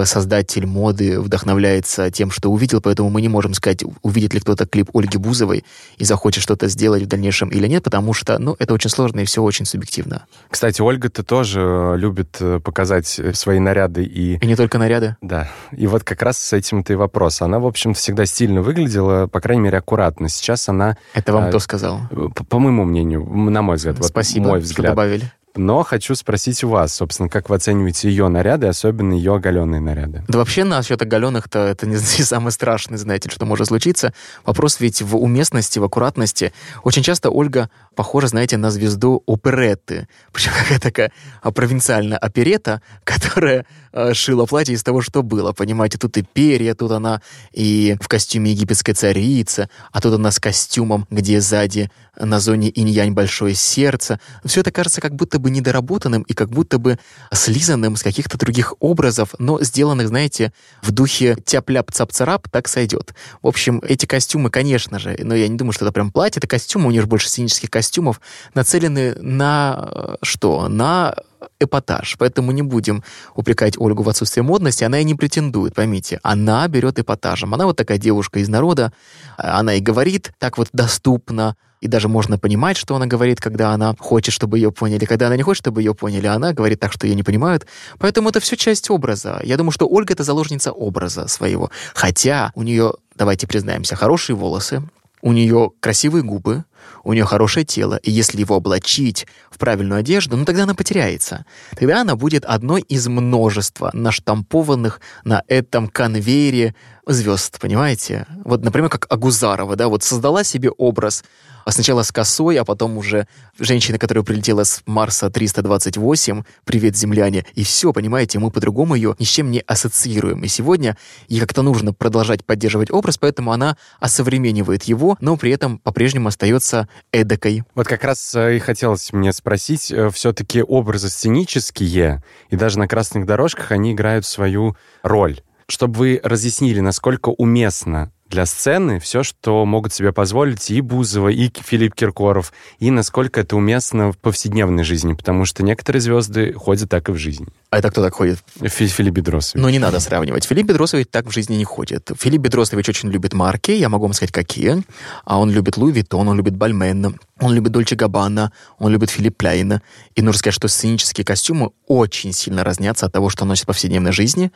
создатель 0.04 0.66
моды 0.66 1.20
вдохновляется 1.20 2.10
тем, 2.10 2.30
что 2.30 2.50
увидел, 2.50 2.80
поэтому 2.80 3.10
мы 3.10 3.22
не 3.22 3.28
можем 3.28 3.54
сказать, 3.54 3.82
увидит 4.02 4.34
ли 4.34 4.40
кто-то 4.40 4.66
клип 4.66 4.90
Ольги 4.94 5.18
Бузовой 5.18 5.64
и 5.96 6.04
захочет 6.04 6.42
что-то 6.42 6.68
сделать 6.68 7.02
в 7.02 7.06
дальнейшем 7.06 7.48
или 7.48 7.66
нет, 7.66 7.82
потому 7.82 8.12
что, 8.12 8.38
ну, 8.38 8.56
это 8.58 8.74
очень 8.74 8.90
сложно 8.90 9.20
и 9.20 9.24
все 9.24 9.42
очень 9.42 9.64
субъективно. 9.64 10.26
Кстати, 10.48 10.80
Ольга-то 10.80 11.22
тоже 11.22 11.94
любит 11.96 12.36
э, 12.40 12.60
показать 12.60 13.20
свои 13.34 13.58
наряды 13.58 14.04
и... 14.04 14.36
И 14.36 14.46
не 14.46 14.56
только 14.56 14.78
наряды. 14.78 15.16
Да. 15.20 15.48
И 15.72 15.86
вот 15.86 16.04
как 16.04 16.22
раз 16.22 16.38
с 16.38 16.52
этим-то 16.52 16.92
и 16.92 16.96
вопрос. 16.96 17.42
Она, 17.42 17.58
в 17.58 17.66
общем, 17.66 17.94
всегда 17.94 18.26
стильно 18.26 18.62
выглядела, 18.62 19.26
по 19.26 19.40
крайней 19.40 19.62
мере, 19.62 19.78
аккуратно. 19.78 20.28
Сейчас 20.28 20.68
она... 20.68 20.96
Это 21.14 21.32
вам 21.32 21.44
а, 21.44 21.48
кто 21.48 21.58
сказал? 21.58 22.00
По, 22.10 22.44
по 22.44 22.58
моему 22.58 22.84
мнению, 22.84 23.24
на 23.24 23.62
мой 23.62 23.76
взгляд. 23.76 24.04
Спасибо, 24.04 24.44
вот 24.44 24.50
мой 24.50 24.60
взгляд. 24.60 24.92
добавили. 24.92 25.32
Но 25.56 25.82
хочу 25.82 26.14
спросить 26.14 26.62
у 26.62 26.68
вас, 26.68 26.94
собственно, 26.94 27.28
как 27.28 27.48
вы 27.50 27.56
оцениваете 27.56 28.08
ее 28.08 28.28
наряды, 28.28 28.68
особенно 28.68 29.14
ее 29.14 29.34
оголенные 29.34 29.80
наряды? 29.80 30.24
Да 30.28 30.38
вообще 30.38 30.62
насчет 30.64 31.02
оголенных-то 31.02 31.58
это 31.58 31.86
не, 31.86 31.94
не 32.18 32.24
самый 32.24 32.52
страшный, 32.52 32.98
знаете, 32.98 33.28
что 33.30 33.44
может 33.46 33.66
случиться. 33.66 34.14
Вопрос 34.44 34.78
ведь 34.80 35.02
в 35.02 35.16
уместности, 35.16 35.78
в 35.78 35.84
аккуратности. 35.84 36.52
Очень 36.84 37.02
часто 37.02 37.30
Ольга 37.30 37.68
похожа, 37.96 38.28
знаете, 38.28 38.56
на 38.56 38.70
звезду 38.70 39.22
оперетты. 39.26 40.08
Причем 40.32 40.52
какая 40.56 40.78
такая 40.78 41.12
провинциальная 41.42 42.18
оперета, 42.18 42.80
которая 43.04 43.66
э, 43.92 44.14
шила 44.14 44.46
платье 44.46 44.74
из 44.74 44.82
того, 44.82 45.00
что 45.00 45.22
было. 45.22 45.52
Понимаете, 45.52 45.98
тут 45.98 46.16
и 46.16 46.22
перья, 46.22 46.74
тут 46.74 46.92
она 46.92 47.22
и 47.52 47.96
в 48.00 48.08
костюме 48.08 48.52
египетской 48.52 48.92
царицы, 48.92 49.68
а 49.92 50.00
тут 50.00 50.14
она 50.14 50.30
с 50.30 50.38
костюмом, 50.38 51.06
где 51.10 51.40
сзади 51.40 51.90
на 52.18 52.40
зоне 52.40 52.70
инь-янь 52.70 53.12
большое 53.12 53.54
сердце. 53.54 54.20
Все 54.44 54.60
это 54.60 54.70
кажется 54.70 55.00
как 55.00 55.14
будто 55.14 55.38
бы 55.38 55.50
недоработанным 55.50 56.22
и 56.22 56.34
как 56.34 56.50
будто 56.50 56.78
бы 56.78 56.98
слизанным 57.32 57.96
с 57.96 58.02
каких-то 58.02 58.38
других 58.38 58.74
образов, 58.80 59.34
но 59.38 59.62
сделанных, 59.62 60.08
знаете, 60.08 60.52
в 60.82 60.90
духе 60.90 61.36
тяп-ляп-цап-царап, 61.44 62.48
так 62.50 62.68
сойдет. 62.68 63.14
В 63.42 63.46
общем, 63.46 63.80
эти 63.86 64.06
костюмы, 64.06 64.50
конечно 64.50 64.98
же, 64.98 65.16
но 65.22 65.34
я 65.34 65.48
не 65.48 65.56
думаю, 65.56 65.72
что 65.72 65.84
это 65.84 65.92
прям 65.92 66.10
платье, 66.10 66.38
это 66.38 66.46
костюмы, 66.46 66.88
у 66.88 66.90
них 66.90 67.08
больше 67.08 67.28
сценических 67.28 67.70
костюмов, 67.70 68.20
нацелены 68.54 69.14
на 69.20 69.88
э, 69.90 70.16
что? 70.22 70.68
На 70.68 71.14
эпатаж. 71.60 72.16
Поэтому 72.18 72.52
не 72.52 72.62
будем 72.62 73.02
упрекать 73.34 73.78
Ольгу 73.78 74.02
в 74.02 74.08
отсутствии 74.08 74.40
модности. 74.40 74.84
Она 74.84 75.00
и 75.00 75.04
не 75.04 75.14
претендует, 75.14 75.74
поймите. 75.74 76.18
Она 76.22 76.66
берет 76.68 76.98
эпатажем. 76.98 77.54
Она 77.54 77.66
вот 77.66 77.76
такая 77.76 77.98
девушка 77.98 78.40
из 78.40 78.48
народа. 78.48 78.92
Она 79.36 79.74
и 79.74 79.80
говорит 79.80 80.32
так 80.38 80.58
вот 80.58 80.68
доступно, 80.72 81.56
и 81.80 81.88
даже 81.88 82.08
можно 82.08 82.38
понимать, 82.38 82.76
что 82.76 82.94
она 82.94 83.06
говорит, 83.06 83.40
когда 83.40 83.70
она 83.70 83.94
хочет, 83.98 84.34
чтобы 84.34 84.58
ее 84.58 84.70
поняли, 84.70 85.06
когда 85.06 85.26
она 85.26 85.36
не 85.36 85.42
хочет, 85.42 85.62
чтобы 85.62 85.80
ее 85.80 85.94
поняли, 85.94 86.26
а 86.26 86.34
она 86.34 86.52
говорит 86.52 86.78
так, 86.78 86.92
что 86.92 87.06
ее 87.06 87.14
не 87.14 87.22
понимают. 87.22 87.66
Поэтому 87.98 88.28
это 88.28 88.40
все 88.40 88.56
часть 88.56 88.90
образа. 88.90 89.40
Я 89.42 89.56
думаю, 89.56 89.72
что 89.72 89.88
Ольга— 89.88 90.12
это 90.14 90.22
заложница 90.22 90.72
образа 90.72 91.26
своего. 91.26 91.70
Хотя 91.94 92.52
у 92.54 92.62
нее, 92.62 92.94
давайте 93.14 93.46
признаемся, 93.46 93.96
хорошие 93.96 94.36
волосы, 94.36 94.82
у 95.22 95.32
нее 95.32 95.72
красивые 95.80 96.22
губы, 96.22 96.64
у 97.04 97.12
нее 97.12 97.24
хорошее 97.24 97.64
тело, 97.64 97.96
и 97.96 98.10
если 98.10 98.40
его 98.40 98.56
облачить 98.56 99.26
в 99.50 99.58
правильную 99.58 100.00
одежду, 100.00 100.36
ну 100.36 100.44
тогда 100.44 100.64
она 100.64 100.74
потеряется. 100.74 101.44
Тогда 101.76 102.00
она 102.00 102.16
будет 102.16 102.44
одной 102.44 102.82
из 102.82 103.06
множества 103.08 103.90
наштампованных 103.92 105.00
на 105.24 105.42
этом 105.48 105.88
конвейере 105.88 106.74
звезд, 107.06 107.58
понимаете? 107.60 108.26
Вот, 108.44 108.62
например, 108.62 108.88
как 108.88 109.06
Агузарова, 109.10 109.76
да, 109.76 109.88
вот 109.88 110.02
создала 110.02 110.44
себе 110.44 110.70
образ 110.70 111.24
а 111.64 111.70
сначала 111.72 112.02
с 112.02 112.12
косой, 112.12 112.56
а 112.56 112.64
потом 112.64 112.96
уже 112.98 113.26
женщина, 113.58 113.98
которая 113.98 114.24
прилетела 114.24 114.64
с 114.64 114.82
Марса 114.86 115.30
328, 115.30 116.42
привет, 116.64 116.96
земляне, 116.96 117.44
и 117.54 117.64
все, 117.64 117.92
понимаете, 117.92 118.38
мы 118.38 118.50
по-другому 118.50 118.94
ее 118.94 119.16
ни 119.18 119.24
с 119.24 119.28
чем 119.28 119.50
не 119.50 119.60
ассоциируем. 119.60 120.42
И 120.42 120.48
сегодня 120.48 120.96
ей 121.28 121.40
как-то 121.40 121.62
нужно 121.62 121.92
продолжать 121.92 122.44
поддерживать 122.44 122.90
образ, 122.90 123.18
поэтому 123.18 123.52
она 123.52 123.76
осовременивает 123.98 124.84
его, 124.84 125.16
но 125.20 125.36
при 125.36 125.52
этом 125.52 125.78
по-прежнему 125.78 126.28
остается 126.28 126.88
эдакой. 127.12 127.62
Вот 127.74 127.86
как 127.86 128.04
раз 128.04 128.34
э, 128.34 128.56
и 128.56 128.58
хотелось 128.58 129.12
мне 129.12 129.32
спросить, 129.32 129.90
э, 129.90 130.10
все-таки 130.10 130.62
образы 130.62 131.08
сценические, 131.08 132.22
и 132.50 132.56
даже 132.56 132.78
на 132.78 132.88
красных 132.88 133.26
дорожках 133.26 133.72
они 133.72 133.92
играют 133.92 134.26
свою 134.26 134.76
роль 135.02 135.40
чтобы 135.70 135.98
вы 135.98 136.20
разъяснили, 136.22 136.80
насколько 136.80 137.28
уместно 137.28 138.12
для 138.30 138.46
сцены 138.46 139.00
все, 139.00 139.22
что 139.22 139.66
могут 139.66 139.92
себе 139.92 140.12
позволить 140.12 140.70
и 140.70 140.80
Бузова, 140.80 141.28
и 141.28 141.50
Филипп 141.52 141.94
Киркоров, 141.94 142.52
и 142.78 142.90
насколько 142.90 143.40
это 143.40 143.56
уместно 143.56 144.12
в 144.12 144.18
повседневной 144.18 144.84
жизни, 144.84 145.14
потому 145.14 145.44
что 145.44 145.62
некоторые 145.64 146.00
звезды 146.00 146.52
ходят 146.52 146.88
так 146.88 147.08
и 147.08 147.12
в 147.12 147.16
жизни. 147.16 147.48
А 147.70 147.78
это 147.78 147.90
кто 147.90 148.02
так 148.02 148.14
ходит? 148.14 148.40
Фи 148.60 148.88
Филипп 148.88 149.14
Бедросович. 149.14 149.62
Ну, 149.62 149.68
не 149.68 149.78
надо 149.78 150.00
сравнивать. 150.00 150.44
Филипп 150.44 150.66
Бедросович 150.66 151.06
так 151.08 151.26
в 151.26 151.30
жизни 151.30 151.54
не 151.54 151.64
ходит. 151.64 152.10
Филипп 152.18 152.42
Бедросович 152.42 152.88
очень 152.88 153.10
любит 153.10 153.32
марки, 153.32 153.70
я 153.70 153.88
могу 153.88 154.06
вам 154.06 154.12
сказать, 154.12 154.32
какие. 154.32 154.82
А 155.24 155.38
он 155.38 155.52
любит 155.52 155.76
Louis 155.76 155.92
Vuitton, 155.92 156.26
он 156.26 156.36
любит 156.36 156.56
Balmain, 156.56 157.16
он 157.38 157.54
любит 157.54 157.70
Dolce 157.70 157.94
Gabbana, 157.94 158.52
он 158.80 158.90
любит 158.90 159.10
Philipp 159.10 159.36
Plein 159.36 159.69
а. 159.69 159.82
И 160.16 160.22
нужно 160.22 160.40
сказать, 160.40 160.54
что 160.56 160.66
сценические 160.66 161.24
костюмы 161.24 161.70
очень 161.86 162.32
сильно 162.32 162.64
разнятся 162.64 163.06
от 163.06 163.12
того, 163.12 163.30
что 163.30 163.44
носит 163.44 163.64
в 163.64 163.66
повседневной 163.68 164.10
жизни, 164.10 164.50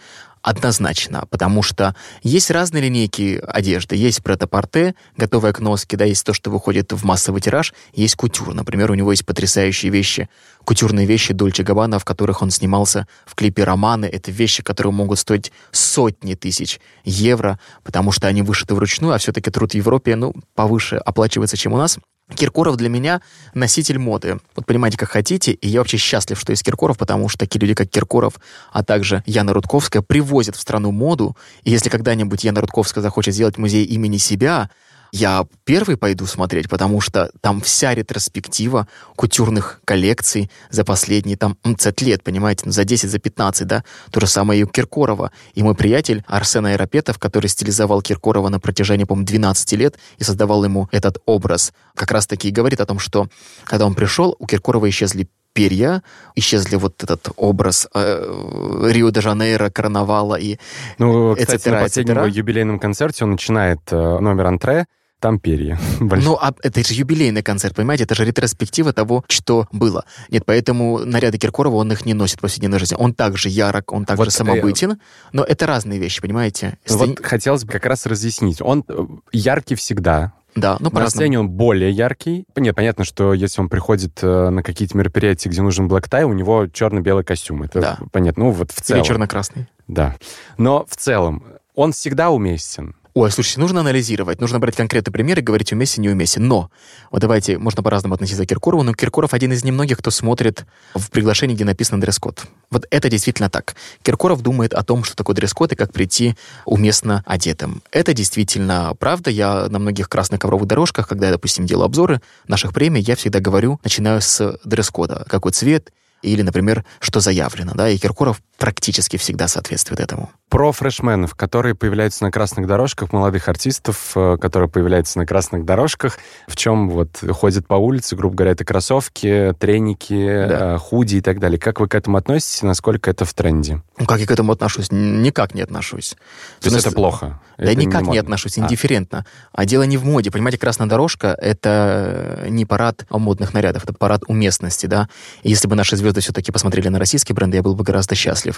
однозначно, 0.44 1.24
потому 1.30 1.62
что 1.62 1.96
есть 2.22 2.50
разные 2.50 2.82
линейки 2.82 3.42
одежды. 3.46 3.96
Есть 3.96 4.22
прет-а-порте, 4.22 4.94
готовая 5.16 5.54
к 5.54 5.60
носке, 5.60 5.96
да, 5.96 6.04
есть 6.04 6.24
то, 6.26 6.34
что 6.34 6.50
выходит 6.50 6.92
в 6.92 7.02
массовый 7.04 7.40
тираж, 7.40 7.72
есть 7.94 8.14
кутюр. 8.16 8.52
Например, 8.52 8.90
у 8.90 8.94
него 8.94 9.10
есть 9.10 9.24
потрясающие 9.24 9.90
вещи, 9.90 10.28
кутюрные 10.64 11.06
вещи 11.06 11.32
Дольче 11.32 11.62
Габбана, 11.62 11.98
в 11.98 12.04
которых 12.04 12.42
он 12.42 12.50
снимался 12.50 13.03
в 13.26 13.34
клипе 13.34 13.64
«Романы». 13.64 14.06
Это 14.06 14.30
вещи, 14.30 14.62
которые 14.62 14.92
могут 14.92 15.18
стоить 15.18 15.52
сотни 15.70 16.34
тысяч 16.34 16.80
евро, 17.04 17.58
потому 17.82 18.12
что 18.12 18.26
они 18.26 18.42
вышиты 18.42 18.74
вручную, 18.74 19.14
а 19.14 19.18
все-таки 19.18 19.50
труд 19.50 19.72
в 19.72 19.74
Европе, 19.74 20.16
ну, 20.16 20.34
повыше 20.54 20.96
оплачивается, 20.96 21.56
чем 21.56 21.72
у 21.72 21.76
нас. 21.76 21.98
Киркоров 22.34 22.76
для 22.76 22.88
меня 22.88 23.20
носитель 23.52 23.98
моды. 23.98 24.38
Вот 24.56 24.64
понимаете, 24.64 24.96
как 24.96 25.10
хотите, 25.10 25.52
и 25.52 25.68
я 25.68 25.80
вообще 25.80 25.98
счастлив, 25.98 26.40
что 26.40 26.52
есть 26.52 26.64
Киркоров, 26.64 26.96
потому 26.96 27.28
что 27.28 27.38
такие 27.38 27.60
люди, 27.60 27.74
как 27.74 27.90
Киркоров, 27.90 28.34
а 28.72 28.82
также 28.82 29.22
Яна 29.26 29.52
Рудковская, 29.52 30.00
привозят 30.00 30.56
в 30.56 30.60
страну 30.60 30.90
моду, 30.90 31.36
и 31.64 31.70
если 31.70 31.90
когда-нибудь 31.90 32.42
Яна 32.44 32.62
Рудковская 32.62 33.02
захочет 33.02 33.34
сделать 33.34 33.58
музей 33.58 33.84
имени 33.84 34.16
себя, 34.16 34.70
я 35.14 35.46
первый 35.62 35.96
пойду 35.96 36.26
смотреть, 36.26 36.68
потому 36.68 37.00
что 37.00 37.30
там 37.40 37.60
вся 37.60 37.94
ретроспектива 37.94 38.88
кутюрных 39.14 39.80
коллекций 39.84 40.50
за 40.70 40.84
последние 40.84 41.36
там 41.36 41.56
30 41.62 42.02
лет, 42.02 42.24
понимаете, 42.24 42.62
ну, 42.66 42.72
за 42.72 42.84
10, 42.84 43.08
за 43.08 43.20
15, 43.20 43.64
да, 43.64 43.84
то 44.10 44.18
же 44.18 44.26
самое 44.26 44.60
и 44.60 44.64
у 44.64 44.66
Киркорова. 44.66 45.30
И 45.54 45.62
мой 45.62 45.76
приятель 45.76 46.24
Арсен 46.26 46.66
Аэропетов, 46.66 47.20
который 47.20 47.46
стилизовал 47.46 48.02
Киркорова 48.02 48.48
на 48.48 48.58
протяжении, 48.58 49.04
по-моему, 49.04 49.26
12 49.26 49.72
лет 49.74 49.98
и 50.18 50.24
создавал 50.24 50.64
ему 50.64 50.88
этот 50.90 51.22
образ, 51.26 51.72
как 51.94 52.10
раз-таки 52.10 52.48
и 52.48 52.50
говорит 52.50 52.80
о 52.80 52.86
том, 52.86 52.98
что 52.98 53.28
когда 53.62 53.86
он 53.86 53.94
пришел, 53.94 54.34
у 54.40 54.46
Киркорова 54.46 54.88
исчезли 54.88 55.28
перья, 55.52 56.02
исчезли 56.34 56.74
вот 56.74 57.00
этот 57.04 57.28
образ 57.36 57.86
э, 57.94 58.90
Рио-де-Жанейро, 58.90 59.70
карнавала 59.70 60.34
и 60.34 60.58
Ну, 60.98 61.36
кстати, 61.36 61.68
на 61.68 61.82
последнем 61.82 62.24
юбилейном 62.26 62.80
концерте 62.80 63.22
он 63.22 63.30
начинает 63.30 63.78
э, 63.92 64.18
номер 64.18 64.46
антре, 64.46 64.86
там 65.24 65.38
перья. 65.38 65.78
Ну, 66.24 66.36
а 66.40 66.52
это 66.62 66.84
же 66.84 66.92
юбилейный 66.92 67.42
концерт, 67.42 67.74
понимаете? 67.74 68.04
Это 68.04 68.14
же 68.14 68.26
ретроспектива 68.26 68.92
того, 68.92 69.24
что 69.28 69.66
было. 69.72 70.04
Нет, 70.28 70.44
поэтому 70.44 70.98
наряды 70.98 71.38
Киркорова, 71.38 71.76
он 71.76 71.90
их 71.92 72.04
не 72.04 72.12
носит 72.12 72.38
в 72.38 72.40
повседневной 72.42 72.78
жизни. 72.78 72.96
Он 72.98 73.14
также 73.14 73.48
ярок, 73.48 73.92
он 73.92 74.04
также 74.04 74.24
вот, 74.24 74.28
э, 74.28 74.30
самобытен, 74.30 74.92
э... 74.92 74.96
но 75.32 75.42
это 75.42 75.66
разные 75.66 75.98
вещи, 75.98 76.20
понимаете? 76.20 76.76
Если... 76.86 77.06
Вот 77.06 77.24
хотелось 77.24 77.64
бы 77.64 77.72
как 77.72 77.86
раз 77.86 78.04
разъяснить. 78.04 78.60
Он 78.60 78.84
э, 78.86 79.06
яркий 79.32 79.76
всегда, 79.76 80.34
да, 80.54 80.76
ну, 80.78 80.90
На 80.92 81.08
сцене 81.08 81.40
он 81.40 81.48
более 81.48 81.90
яркий. 81.90 82.44
Нет, 82.54 82.76
понятно, 82.76 83.04
что 83.04 83.32
если 83.32 83.60
он 83.60 83.68
приходит 83.68 84.20
э, 84.22 84.50
на 84.50 84.62
какие-то 84.62 84.96
мероприятия, 84.96 85.48
где 85.48 85.62
нужен 85.62 85.88
tie, 85.88 86.24
у 86.24 86.32
него 86.32 86.66
черно-белый 86.68 87.24
костюм. 87.24 87.62
Это 87.62 87.80
да. 87.80 87.98
понятно. 88.12 88.44
Ну, 88.44 88.50
вот 88.50 88.70
в 88.72 88.80
целом. 88.80 89.00
Или 89.00 89.08
черно-красный. 89.08 89.68
Да. 89.88 90.16
Но 90.58 90.84
в 90.88 90.96
целом 90.96 91.44
он 91.74 91.92
всегда 91.92 92.30
уместен. 92.30 92.94
Ой, 93.16 93.30
слушайте, 93.30 93.60
нужно 93.60 93.78
анализировать, 93.78 94.40
нужно 94.40 94.58
брать 94.58 94.74
конкретный 94.74 95.12
пример 95.12 95.38
и 95.38 95.40
говорить 95.40 95.72
уместен, 95.72 96.02
не 96.02 96.08
уместен. 96.08 96.48
Но, 96.48 96.68
вот 97.12 97.20
давайте, 97.20 97.58
можно 97.58 97.80
по-разному 97.80 98.16
относиться 98.16 98.44
к 98.44 98.48
Киркорову, 98.48 98.82
но 98.82 98.92
Киркоров 98.92 99.34
один 99.34 99.52
из 99.52 99.62
немногих, 99.62 99.98
кто 99.98 100.10
смотрит 100.10 100.66
в 100.96 101.12
приглашении, 101.12 101.54
где 101.54 101.64
написано 101.64 102.00
дресс-код. 102.00 102.42
Вот 102.72 102.86
это 102.90 103.08
действительно 103.08 103.48
так. 103.48 103.76
Киркоров 104.02 104.42
думает 104.42 104.74
о 104.74 104.82
том, 104.82 105.04
что 105.04 105.14
такое 105.14 105.36
дресс-код 105.36 105.70
и 105.70 105.76
как 105.76 105.92
прийти 105.92 106.34
уместно 106.64 107.22
одетым. 107.24 107.84
Это 107.92 108.14
действительно 108.14 108.96
правда. 108.98 109.30
Я 109.30 109.68
на 109.68 109.78
многих 109.78 110.08
красных 110.08 110.40
ковровых 110.40 110.66
дорожках, 110.66 111.06
когда 111.06 111.26
я, 111.26 111.32
допустим, 111.32 111.66
делаю 111.66 111.84
обзоры 111.84 112.20
наших 112.48 112.72
премий, 112.72 113.00
я 113.00 113.14
всегда 113.14 113.38
говорю, 113.38 113.78
начинаю 113.84 114.22
с 114.22 114.58
дресс-кода. 114.64 115.24
Какой 115.28 115.52
цвет, 115.52 115.92
или, 116.24 116.42
например, 116.42 116.84
что 117.00 117.20
заявлено, 117.20 117.74
да, 117.74 117.88
и 117.90 117.98
Киркоров 117.98 118.40
практически 118.64 119.18
всегда 119.18 119.46
соответствует 119.46 120.00
этому. 120.00 120.30
Про 120.48 120.72
фрешменов, 120.72 121.34
которые 121.34 121.74
появляются 121.74 122.24
на 122.24 122.30
красных 122.30 122.66
дорожках, 122.66 123.12
молодых 123.12 123.46
артистов, 123.48 124.12
э, 124.16 124.38
которые 124.40 124.70
появляются 124.70 125.18
на 125.18 125.26
красных 125.26 125.66
дорожках, 125.66 126.16
в 126.48 126.56
чем 126.56 126.88
вот 126.88 127.22
ходят 127.32 127.66
по 127.66 127.74
улице, 127.74 128.16
грубо 128.16 128.36
говоря, 128.36 128.52
это 128.52 128.64
кроссовки, 128.64 129.54
треники, 129.58 130.46
да. 130.48 130.76
Э, 130.76 130.78
худи 130.78 131.16
и 131.16 131.20
так 131.20 131.40
далее. 131.40 131.58
Как 131.58 131.78
вы 131.78 131.88
к 131.88 131.94
этому 131.94 132.16
относитесь, 132.16 132.62
насколько 132.62 133.10
это 133.10 133.26
в 133.26 133.34
тренде? 133.34 133.82
Ну, 133.98 134.06
как 134.06 134.18
я 134.20 134.26
к 134.26 134.30
этому 134.30 134.52
отношусь? 134.52 134.88
Никак 134.90 135.54
не 135.54 135.60
отношусь. 135.60 136.16
То 136.60 136.70
есть 136.70 136.86
это 136.86 136.94
плохо? 136.94 137.40
Да 137.58 137.64
это 137.64 137.74
никак 137.74 138.02
не, 138.02 138.12
не 138.12 138.18
отношусь, 138.18 138.56
а. 138.56 138.62
индифферентно. 138.62 139.26
А. 139.52 139.60
а 139.60 139.64
дело 139.66 139.82
не 139.82 139.98
в 139.98 140.04
моде. 140.04 140.30
Понимаете, 140.30 140.58
красная 140.58 140.88
дорожка— 140.88 141.36
это 141.40 142.46
не 142.48 142.64
парад 142.64 143.04
модных 143.10 143.52
нарядов, 143.52 143.84
это 143.84 143.92
парад 143.92 144.22
уместности, 144.26 144.86
да. 144.86 145.08
И 145.42 145.50
если 145.50 145.68
бы 145.68 145.76
наши 145.76 145.96
звезды 145.96 146.14
звезды 146.14 146.20
все-таки 146.20 146.52
посмотрели 146.52 146.88
на 146.88 146.98
российские 146.98 147.34
бренды, 147.34 147.56
я 147.56 147.62
был 147.62 147.74
бы 147.74 147.84
гораздо 147.84 148.14
счастлив 148.14 148.53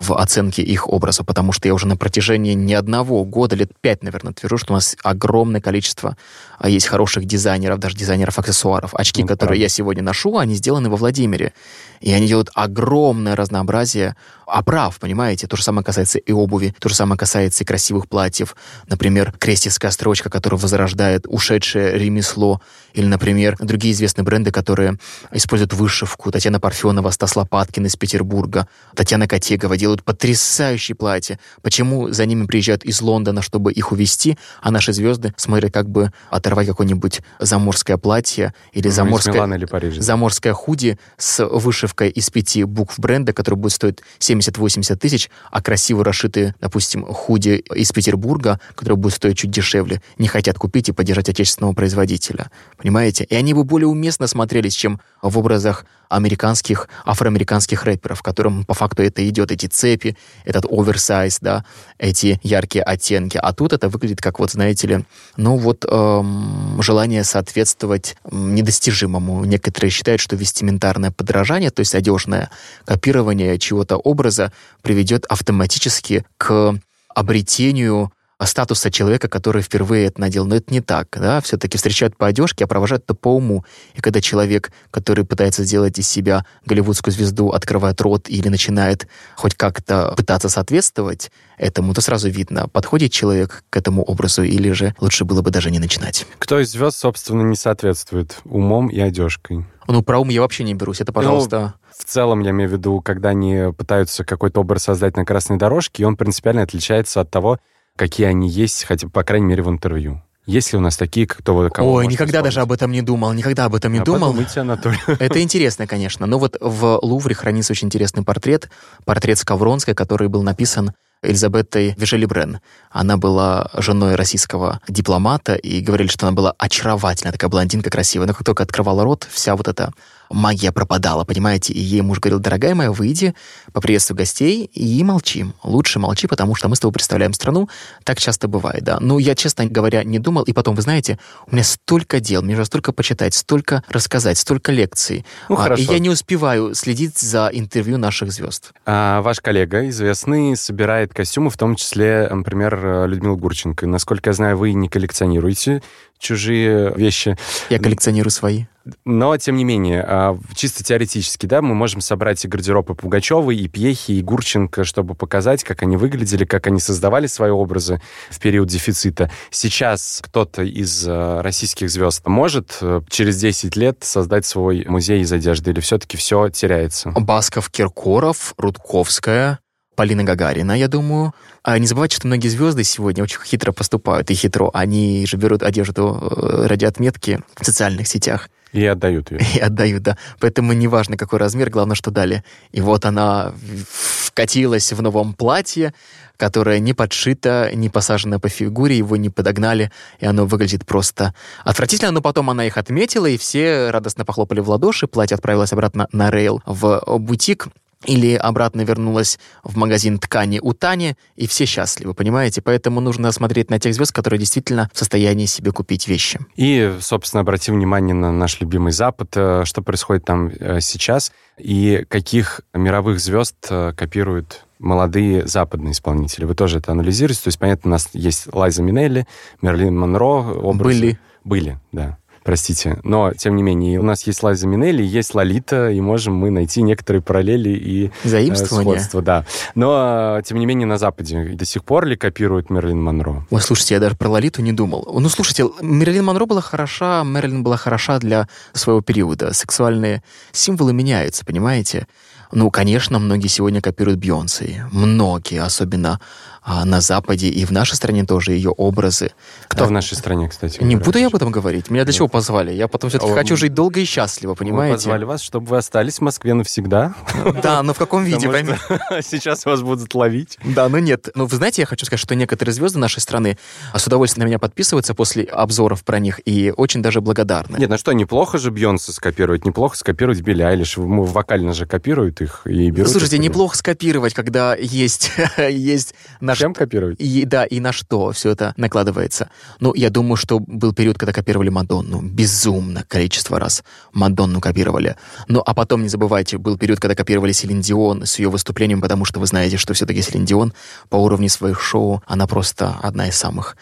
в 0.00 0.12
оценке 0.12 0.62
их 0.62 0.88
образа, 0.88 1.24
потому 1.24 1.52
что 1.52 1.68
я 1.68 1.74
уже 1.74 1.86
на 1.86 1.96
протяжении 1.96 2.54
не 2.54 2.74
одного 2.74 3.24
года, 3.24 3.56
лет 3.56 3.72
пять, 3.80 4.02
наверное, 4.02 4.32
твержу, 4.32 4.58
что 4.58 4.72
у 4.72 4.76
нас 4.76 4.96
огромное 5.02 5.60
количество 5.60 6.16
а, 6.58 6.68
есть 6.68 6.86
хороших 6.86 7.24
дизайнеров, 7.24 7.78
даже 7.78 7.96
дизайнеров 7.96 8.38
аксессуаров. 8.38 8.94
Очки, 8.94 9.22
ну, 9.22 9.28
которые 9.28 9.56
правда. 9.56 9.62
я 9.62 9.68
сегодня 9.68 10.02
ношу, 10.02 10.38
они 10.38 10.54
сделаны 10.54 10.88
во 10.88 10.96
Владимире. 10.96 11.52
И 12.00 12.12
они 12.12 12.26
делают 12.26 12.50
огромное 12.54 13.34
разнообразие 13.34 14.14
оправ, 14.46 14.98
понимаете? 14.98 15.46
То 15.46 15.56
же 15.56 15.62
самое 15.62 15.84
касается 15.84 16.18
и 16.18 16.32
обуви, 16.32 16.74
то 16.78 16.88
же 16.88 16.94
самое 16.94 17.18
касается 17.18 17.64
и 17.64 17.66
красивых 17.66 18.08
платьев. 18.08 18.56
Например, 18.88 19.32
крестьевская 19.38 19.90
строчка, 19.90 20.28
которая 20.30 20.60
возрождает 20.60 21.24
ушедшее 21.26 21.98
ремесло. 21.98 22.60
Или, 22.92 23.06
например, 23.06 23.56
другие 23.58 23.92
известные 23.94 24.24
бренды, 24.24 24.50
которые 24.50 24.98
используют 25.32 25.72
вышивку. 25.72 26.30
Татьяна 26.30 26.60
Парфенова, 26.60 27.10
Стас 27.10 27.36
Лопаткин 27.36 27.86
из 27.86 27.96
Петербурга, 27.96 28.68
Татьяна 28.94 29.26
Котегова 29.34 29.76
делают 29.76 30.04
потрясающие 30.04 30.94
платья. 30.94 31.40
Почему 31.60 32.12
за 32.12 32.24
ними 32.24 32.46
приезжают 32.46 32.84
из 32.84 33.02
Лондона, 33.02 33.42
чтобы 33.42 33.72
их 33.72 33.90
увезти, 33.90 34.38
а 34.62 34.70
наши 34.70 34.92
звезды 34.92 35.34
смотрят 35.36 35.72
как 35.72 35.90
бы 35.90 36.12
оторвать 36.30 36.68
какое-нибудь 36.68 37.20
заморское 37.40 37.96
платье 37.96 38.54
или 38.72 38.86
ну, 38.86 38.92
заморское, 38.92 39.44
или 39.56 39.98
заморское 39.98 40.52
худи 40.52 41.00
с 41.16 41.44
вышивкой 41.44 42.10
из 42.10 42.30
пяти 42.30 42.62
букв 42.62 43.00
бренда, 43.00 43.32
который 43.32 43.56
будет 43.56 43.72
стоить 43.72 43.98
70-80 44.20 44.94
тысяч, 44.98 45.28
а 45.50 45.60
красиво 45.60 46.04
расшитые, 46.04 46.54
допустим, 46.60 47.04
худи 47.04 47.64
из 47.74 47.90
Петербурга, 47.90 48.60
которые 48.76 48.96
будут 48.96 49.14
стоить 49.14 49.38
чуть 49.38 49.50
дешевле, 49.50 50.00
не 50.16 50.28
хотят 50.28 50.58
купить 50.58 50.90
и 50.90 50.92
поддержать 50.92 51.28
отечественного 51.28 51.72
производителя. 51.72 52.52
Понимаете? 52.76 53.24
И 53.24 53.34
они 53.34 53.52
бы 53.52 53.64
более 53.64 53.88
уместно 53.88 54.28
смотрелись, 54.28 54.76
чем 54.76 55.00
в 55.22 55.36
образах 55.36 55.86
американских, 56.14 56.88
афроамериканских 57.04 57.84
рэперов, 57.84 58.22
которым 58.22 58.64
по 58.64 58.74
факту 58.74 59.02
это 59.02 59.26
идет, 59.28 59.50
эти 59.50 59.66
цепи, 59.66 60.16
этот 60.44 60.66
оверсайз, 60.70 61.38
да, 61.40 61.64
эти 61.98 62.40
яркие 62.42 62.84
оттенки. 62.84 63.38
А 63.38 63.52
тут 63.52 63.72
это 63.72 63.88
выглядит 63.88 64.20
как, 64.20 64.38
вот 64.38 64.50
знаете 64.50 64.86
ли, 64.86 65.04
ну 65.36 65.56
вот 65.56 65.84
эм, 65.88 66.80
желание 66.82 67.24
соответствовать 67.24 68.16
недостижимому. 68.30 69.44
Некоторые 69.44 69.90
считают, 69.90 70.20
что 70.20 70.36
вестиментарное 70.36 71.10
подражание, 71.10 71.70
то 71.70 71.80
есть 71.80 71.94
одежное 71.94 72.50
копирование 72.84 73.58
чего-то 73.58 73.96
образа 73.96 74.52
приведет 74.82 75.24
автоматически 75.26 76.24
к 76.36 76.78
обретению 77.14 78.12
статуса 78.46 78.90
человека, 78.90 79.28
который 79.28 79.62
впервые 79.62 80.06
это 80.06 80.20
надел. 80.20 80.44
Но 80.46 80.56
это 80.56 80.72
не 80.72 80.80
так, 80.80 81.08
да, 81.12 81.40
все-таки 81.40 81.76
встречают 81.76 82.16
по 82.16 82.26
одежке, 82.26 82.64
а 82.64 82.66
провожают 82.66 83.04
это 83.04 83.14
по 83.14 83.28
уму. 83.34 83.64
И 83.94 84.00
когда 84.00 84.20
человек, 84.20 84.72
который 84.90 85.24
пытается 85.24 85.64
сделать 85.64 85.98
из 85.98 86.08
себя 86.08 86.44
голливудскую 86.66 87.12
звезду, 87.12 87.50
открывает 87.50 88.00
рот 88.00 88.28
или 88.28 88.48
начинает 88.48 89.06
хоть 89.36 89.54
как-то 89.54 90.14
пытаться 90.16 90.48
соответствовать 90.48 91.30
этому, 91.56 91.94
то 91.94 92.00
сразу 92.00 92.28
видно, 92.28 92.68
подходит 92.68 93.12
человек 93.12 93.64
к 93.70 93.76
этому 93.76 94.02
образу 94.02 94.42
или 94.42 94.72
же 94.72 94.94
лучше 95.00 95.24
было 95.24 95.42
бы 95.42 95.50
даже 95.50 95.70
не 95.70 95.78
начинать. 95.78 96.26
Кто 96.38 96.60
из 96.60 96.72
звезд, 96.72 96.98
собственно, 96.98 97.42
не 97.42 97.56
соответствует 97.56 98.38
умом 98.44 98.88
и 98.88 98.98
одежкой? 99.00 99.66
Ну, 99.86 100.02
про 100.02 100.18
ум 100.18 100.30
я 100.30 100.40
вообще 100.40 100.64
не 100.64 100.74
берусь. 100.74 101.00
Это, 101.00 101.12
пожалуйста... 101.12 101.74
Ну, 101.76 101.84
в 101.96 102.04
целом, 102.04 102.40
я 102.40 102.50
имею 102.50 102.68
в 102.68 102.72
виду, 102.72 103.00
когда 103.00 103.28
они 103.28 103.72
пытаются 103.76 104.24
какой-то 104.24 104.60
образ 104.60 104.82
создать 104.84 105.16
на 105.16 105.24
красной 105.24 105.58
дорожке, 105.58 106.02
и 106.02 106.06
он 106.06 106.16
принципиально 106.16 106.62
отличается 106.62 107.20
от 107.20 107.30
того, 107.30 107.58
какие 107.96 108.26
они 108.26 108.48
есть, 108.48 108.84
хотя, 108.84 109.08
по 109.08 109.22
крайней 109.22 109.46
мере, 109.46 109.62
в 109.62 109.68
интервью. 109.68 110.22
Есть 110.46 110.72
ли 110.72 110.78
у 110.78 110.80
нас 110.80 110.96
такие, 110.96 111.26
кто 111.26 111.70
кого 111.70 111.94
Ой, 111.94 112.06
никогда 112.06 112.42
даже 112.42 112.60
об 112.60 112.70
этом 112.70 112.92
не 112.92 113.00
думал, 113.00 113.32
никогда 113.32 113.64
об 113.64 113.74
этом 113.74 113.92
не 113.92 114.00
а 114.00 114.04
думал. 114.04 114.28
Подумайте, 114.28 114.60
Анатолий. 114.60 114.98
Это 115.06 115.40
интересно, 115.40 115.86
конечно. 115.86 116.26
Но 116.26 116.38
вот 116.38 116.58
в 116.60 116.98
Лувре 117.02 117.34
хранится 117.34 117.72
очень 117.72 117.86
интересный 117.86 118.22
портрет, 118.22 118.68
портрет 119.06 119.38
Скавронской, 119.38 119.94
который 119.94 120.28
был 120.28 120.42
написан 120.42 120.92
Элизабетой 121.22 121.94
Вишелибрен. 121.96 122.60
Она 122.90 123.16
была 123.16 123.70
женой 123.78 124.16
российского 124.16 124.80
дипломата, 124.86 125.54
и 125.54 125.80
говорили, 125.80 126.08
что 126.08 126.26
она 126.26 126.36
была 126.36 126.54
очаровательная, 126.58 127.32
такая 127.32 127.48
блондинка 127.48 127.88
красивая. 127.88 128.26
Но 128.26 128.34
как 128.34 128.44
только 128.44 128.62
открывала 128.64 129.04
рот, 129.04 129.26
вся 129.30 129.56
вот 129.56 129.66
эта 129.66 129.92
магия 130.34 130.72
пропадала, 130.72 131.24
понимаете? 131.24 131.72
И 131.72 131.80
ей 131.80 132.02
муж 132.02 132.18
говорил, 132.18 132.40
дорогая 132.40 132.74
моя, 132.74 132.92
выйди, 132.92 133.34
поприветствуй 133.72 134.16
гостей 134.16 134.64
и 134.74 135.02
молчи. 135.04 135.46
Лучше 135.62 135.98
молчи, 135.98 136.26
потому 136.26 136.54
что 136.54 136.68
мы 136.68 136.76
с 136.76 136.80
тобой 136.80 136.92
представляем 136.92 137.32
страну. 137.32 137.68
Так 138.02 138.18
часто 138.18 138.48
бывает, 138.48 138.82
да. 138.82 138.98
Ну, 139.00 139.18
я, 139.18 139.34
честно 139.34 139.66
говоря, 139.66 140.04
не 140.04 140.18
думал. 140.18 140.42
И 140.42 140.52
потом, 140.52 140.74
вы 140.74 140.82
знаете, 140.82 141.18
у 141.46 141.54
меня 141.54 141.64
столько 141.64 142.20
дел, 142.20 142.42
мне 142.42 142.54
нужно 142.54 142.64
столько 142.64 142.92
почитать, 142.92 143.34
столько 143.34 143.82
рассказать, 143.88 144.36
столько 144.36 144.72
лекций. 144.72 145.24
Ну, 145.48 145.56
а, 145.58 145.74
И 145.74 145.82
я 145.82 145.98
не 145.98 146.10
успеваю 146.10 146.74
следить 146.74 147.18
за 147.18 147.48
интервью 147.52 147.98
наших 147.98 148.32
звезд. 148.32 148.72
А 148.86 149.22
ваш 149.22 149.40
коллега, 149.40 149.88
известный, 149.88 150.56
собирает 150.56 151.14
костюмы, 151.14 151.50
в 151.50 151.56
том 151.56 151.76
числе, 151.76 152.28
например, 152.30 153.06
Людмила 153.06 153.36
Гурченко. 153.36 153.86
Насколько 153.86 154.30
я 154.30 154.34
знаю, 154.34 154.58
вы 154.58 154.72
не 154.72 154.88
коллекционируете 154.88 155.82
чужие 156.18 156.92
вещи. 156.94 157.36
Я 157.70 157.78
коллекционирую 157.78 158.30
свои. 158.30 158.64
Но, 159.04 159.36
тем 159.38 159.56
не 159.56 159.64
менее, 159.64 160.04
а, 160.06 160.38
чисто 160.54 160.84
теоретически, 160.84 161.46
да, 161.46 161.62
мы 161.62 161.74
можем 161.74 162.00
собрать 162.02 162.44
и 162.44 162.48
гардеробы 162.48 162.94
Пугачевой, 162.94 163.56
и 163.56 163.66
Пьехи, 163.66 164.12
и 164.12 164.22
Гурченко, 164.22 164.84
чтобы 164.84 165.14
показать, 165.14 165.64
как 165.64 165.82
они 165.82 165.96
выглядели, 165.96 166.44
как 166.44 166.66
они 166.66 166.80
создавали 166.80 167.26
свои 167.26 167.50
образы 167.50 168.00
в 168.28 168.38
период 168.40 168.68
дефицита. 168.68 169.30
Сейчас 169.50 170.20
кто-то 170.22 170.62
из 170.62 171.06
а, 171.08 171.40
российских 171.42 171.88
звезд 171.88 172.26
может 172.26 172.76
э, 172.82 173.00
через 173.08 173.38
10 173.38 173.74
лет 173.76 173.98
создать 174.02 174.44
свой 174.44 174.84
музей 174.86 175.22
из 175.22 175.32
одежды, 175.32 175.70
или 175.70 175.80
все-таки 175.80 176.18
все 176.18 176.50
теряется? 176.50 177.10
Басков, 177.10 177.70
Киркоров, 177.70 178.52
Рудковская, 178.58 179.60
Полина 179.94 180.24
Гагарина, 180.24 180.72
я 180.72 180.88
думаю. 180.88 181.34
А 181.62 181.78
не 181.78 181.86
забывайте, 181.86 182.16
что 182.16 182.26
многие 182.26 182.48
звезды 182.48 182.84
сегодня 182.84 183.22
очень 183.22 183.38
хитро 183.44 183.72
поступают 183.72 184.30
и 184.30 184.34
хитро. 184.34 184.70
Они 184.74 185.24
же 185.26 185.36
берут 185.36 185.62
одежду 185.62 186.18
э, 186.20 186.66
ради 186.66 186.84
отметки 186.84 187.40
в 187.58 187.64
социальных 187.64 188.08
сетях. 188.08 188.48
И 188.72 188.84
отдают 188.84 189.30
ее. 189.30 189.40
И 189.54 189.60
отдают, 189.60 190.02
да. 190.02 190.18
Поэтому 190.40 190.72
неважно, 190.72 191.16
какой 191.16 191.38
размер, 191.38 191.70
главное, 191.70 191.94
что 191.94 192.10
дали. 192.10 192.42
И 192.72 192.80
вот 192.80 193.04
она 193.04 193.54
вкатилась 193.88 194.92
в 194.92 195.00
новом 195.00 195.32
платье, 195.32 195.94
которое 196.36 196.80
не 196.80 196.92
подшито, 196.92 197.70
не 197.72 197.88
посажено 197.88 198.40
по 198.40 198.48
фигуре, 198.48 198.98
его 198.98 199.16
не 199.16 199.30
подогнали, 199.30 199.92
и 200.18 200.26
оно 200.26 200.44
выглядит 200.44 200.84
просто 200.84 201.34
отвратительно. 201.62 202.10
Но 202.10 202.20
потом 202.20 202.50
она 202.50 202.66
их 202.66 202.76
отметила, 202.76 203.26
и 203.26 203.38
все 203.38 203.90
радостно 203.90 204.24
похлопали 204.24 204.58
в 204.58 204.68
ладоши. 204.68 205.06
Платье 205.06 205.36
отправилось 205.36 205.72
обратно 205.72 206.08
на 206.10 206.32
рейл 206.32 206.60
в 206.66 207.00
бутик 207.18 207.68
или 208.06 208.34
обратно 208.34 208.82
вернулась 208.82 209.38
в 209.62 209.76
магазин 209.76 210.18
ткани 210.18 210.60
у 210.62 210.72
Тани, 210.72 211.14
и 211.36 211.46
все 211.46 211.66
счастливы, 211.66 212.14
понимаете? 212.14 212.62
Поэтому 212.62 213.00
нужно 213.00 213.32
смотреть 213.32 213.70
на 213.70 213.78
тех 213.78 213.94
звезд, 213.94 214.12
которые 214.12 214.38
действительно 214.38 214.90
в 214.92 214.98
состоянии 214.98 215.46
себе 215.46 215.72
купить 215.72 216.08
вещи. 216.08 216.40
И, 216.56 216.96
собственно, 217.00 217.40
обратим 217.40 217.74
внимание 217.74 218.14
на 218.14 218.32
наш 218.32 218.60
любимый 218.60 218.92
Запад. 218.92 219.32
Э, 219.36 219.62
что 219.64 219.82
происходит 219.82 220.24
там 220.24 220.48
э, 220.48 220.80
сейчас? 220.80 221.32
И 221.58 222.04
каких 222.08 222.60
мировых 222.72 223.20
звезд 223.20 223.56
э, 223.70 223.92
копируют 223.96 224.64
молодые 224.78 225.46
западные 225.46 225.92
исполнители? 225.92 226.44
Вы 226.44 226.54
тоже 226.54 226.78
это 226.78 226.92
анализируете? 226.92 227.42
То 227.42 227.48
есть, 227.48 227.58
понятно, 227.58 227.88
у 227.88 227.92
нас 227.92 228.10
есть 228.12 228.52
Лайза 228.52 228.82
Минелли, 228.82 229.26
Мерлин 229.62 229.96
Монро. 229.98 230.24
Образы. 230.24 231.00
Были. 231.00 231.18
Были, 231.44 231.78
да 231.92 232.18
простите. 232.44 232.98
Но, 233.02 233.32
тем 233.32 233.56
не 233.56 233.62
менее, 233.62 233.98
у 233.98 234.02
нас 234.02 234.26
есть 234.26 234.42
Лайза 234.42 234.66
Минелли, 234.66 235.02
есть 235.02 235.34
Лолита, 235.34 235.90
и 235.90 236.00
можем 236.00 236.34
мы 236.34 236.50
найти 236.50 236.82
некоторые 236.82 237.22
параллели 237.22 237.70
и 237.70 238.10
э, 238.22 238.54
сходства. 238.54 239.22
Да. 239.22 239.44
Но, 239.74 240.40
тем 240.44 240.58
не 240.58 240.66
менее, 240.66 240.86
на 240.86 240.98
Западе 240.98 241.50
до 241.54 241.64
сих 241.64 241.84
пор 241.84 242.06
ли 242.06 242.16
копируют 242.16 242.70
Мерлин 242.70 243.02
Монро? 243.02 243.46
Ой, 243.50 243.60
слушайте, 243.60 243.94
я 243.94 244.00
даже 244.00 244.14
про 244.14 244.28
Лолиту 244.28 244.62
не 244.62 244.72
думал. 244.72 245.08
Ну, 245.18 245.28
слушайте, 245.28 245.64
Мерлин 245.80 246.24
Монро 246.24 246.46
была 246.46 246.60
хороша, 246.60 247.24
Мерлин 247.24 247.62
была 247.62 247.76
хороша 247.76 248.18
для 248.18 248.48
своего 248.72 249.00
периода. 249.00 249.52
Сексуальные 249.52 250.22
символы 250.52 250.92
меняются, 250.92 251.44
понимаете? 251.44 252.06
Ну, 252.52 252.70
конечно, 252.70 253.18
многие 253.18 253.48
сегодня 253.48 253.80
копируют 253.80 254.20
Бьонсе. 254.20 254.86
Многие, 254.92 255.60
особенно 255.60 256.20
а, 256.66 256.86
на 256.86 257.02
Западе 257.02 257.48
и 257.48 257.64
в 257.66 257.72
нашей 257.72 257.94
стране 257.94 258.24
тоже 258.24 258.52
ее 258.52 258.70
образы. 258.70 259.32
Кто 259.68 259.84
а, 259.84 259.86
в 259.86 259.90
нашей 259.90 260.16
стране, 260.16 260.48
кстати? 260.48 260.82
Не 260.82 260.96
буду 260.96 261.18
я 261.18 261.26
об 261.26 261.34
этом 261.34 261.50
говорить. 261.50 261.90
Меня 261.90 262.04
для 262.04 262.10
Нет. 262.10 262.16
чего 262.16 262.28
позвали? 262.28 262.72
Я 262.72 262.88
потом 262.88 263.10
все-таки 263.10 263.30
О, 263.30 263.34
хочу 263.34 263.54
жить 263.56 263.74
долго 263.74 264.00
и 264.00 264.04
счастливо, 264.06 264.54
понимаете? 264.54 264.92
Мы 264.92 264.96
позвали 264.96 265.24
вас, 265.24 265.42
чтобы 265.42 265.66
вы 265.66 265.76
остались 265.76 266.18
в 266.18 266.22
Москве 266.22 266.54
навсегда. 266.54 267.14
Да, 267.62 267.82
но 267.82 267.92
в 267.92 267.98
каком 267.98 268.24
виде? 268.24 268.48
Сейчас 269.22 269.66
вас 269.66 269.82
будут 269.82 270.14
ловить. 270.14 270.58
Да, 270.64 270.88
но 270.88 270.98
нет. 270.98 271.28
Ну, 271.34 271.44
вы 271.44 271.56
знаете, 271.56 271.82
я 271.82 271.86
хочу 271.86 272.06
сказать, 272.06 272.20
что 272.20 272.34
некоторые 272.34 272.72
звезды 272.72 272.98
нашей 272.98 273.20
страны 273.20 273.58
с 273.94 274.06
удовольствием 274.06 274.44
на 274.44 274.48
меня 274.48 274.58
подписываются 274.58 275.14
после 275.14 275.44
обзоров 275.44 276.02
про 276.02 276.18
них 276.18 276.40
и 276.46 276.72
очень 276.74 277.02
даже 277.02 277.20
благодарны. 277.20 277.76
Нет, 277.76 277.90
ну 277.90 277.98
что, 277.98 278.12
неплохо 278.12 278.56
же 278.56 278.70
Бьонса 278.70 279.12
скопировать, 279.12 279.66
неплохо 279.66 279.98
скопировать 279.98 280.40
Билли 280.40 280.62
Айлиш. 280.62 280.94
Вокально 280.96 281.74
же 281.74 281.84
копируют 281.84 282.40
их 282.40 282.62
и 282.64 282.90
берут. 282.90 283.10
Слушайте, 283.10 283.38
неплохо 283.38 283.76
скопировать, 283.76 284.32
когда 284.32 284.74
есть, 284.74 285.30
есть 285.58 286.14
Чем 286.58 286.74
копировать? 286.74 287.20
И, 287.20 287.44
да, 287.44 287.64
и 287.64 287.80
на 287.80 287.92
что 287.92 288.32
все 288.32 288.50
это 288.50 288.74
накладывается. 288.76 289.50
Ну, 289.80 289.94
я 289.94 290.10
думаю, 290.10 290.36
что 290.36 290.58
был 290.60 290.92
период, 290.92 291.18
когда 291.18 291.32
копировали 291.32 291.68
Мадонну. 291.68 292.20
Безумно 292.22 293.04
количество 293.08 293.58
раз 293.58 293.84
Мадонну 294.12 294.60
копировали. 294.60 295.16
Ну, 295.48 295.62
а 295.64 295.74
потом, 295.74 296.02
не 296.02 296.08
забывайте, 296.08 296.58
был 296.58 296.78
период, 296.78 297.00
когда 297.00 297.14
копировали 297.14 297.52
Селин 297.52 297.80
Дион 297.80 298.24
с 298.24 298.38
ее 298.38 298.48
выступлением, 298.48 299.00
потому 299.00 299.24
что 299.24 299.40
вы 299.40 299.46
знаете, 299.46 299.76
что 299.76 299.94
все-таки 299.94 300.22
Селин 300.22 300.44
Дион 300.44 300.72
по 301.08 301.16
уровню 301.16 301.48
своих 301.48 301.80
шоу, 301.80 302.22
она 302.26 302.46
просто 302.46 302.96
одна 303.02 303.28
из 303.28 303.36
самых 303.36 303.76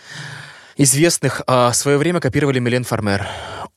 известных. 0.76 1.43
А 1.47 1.71
в 1.71 1.76
свое 1.76 1.99
время 1.99 2.21
копировали 2.21 2.59
Милен 2.59 2.85
Фармер 2.85 3.26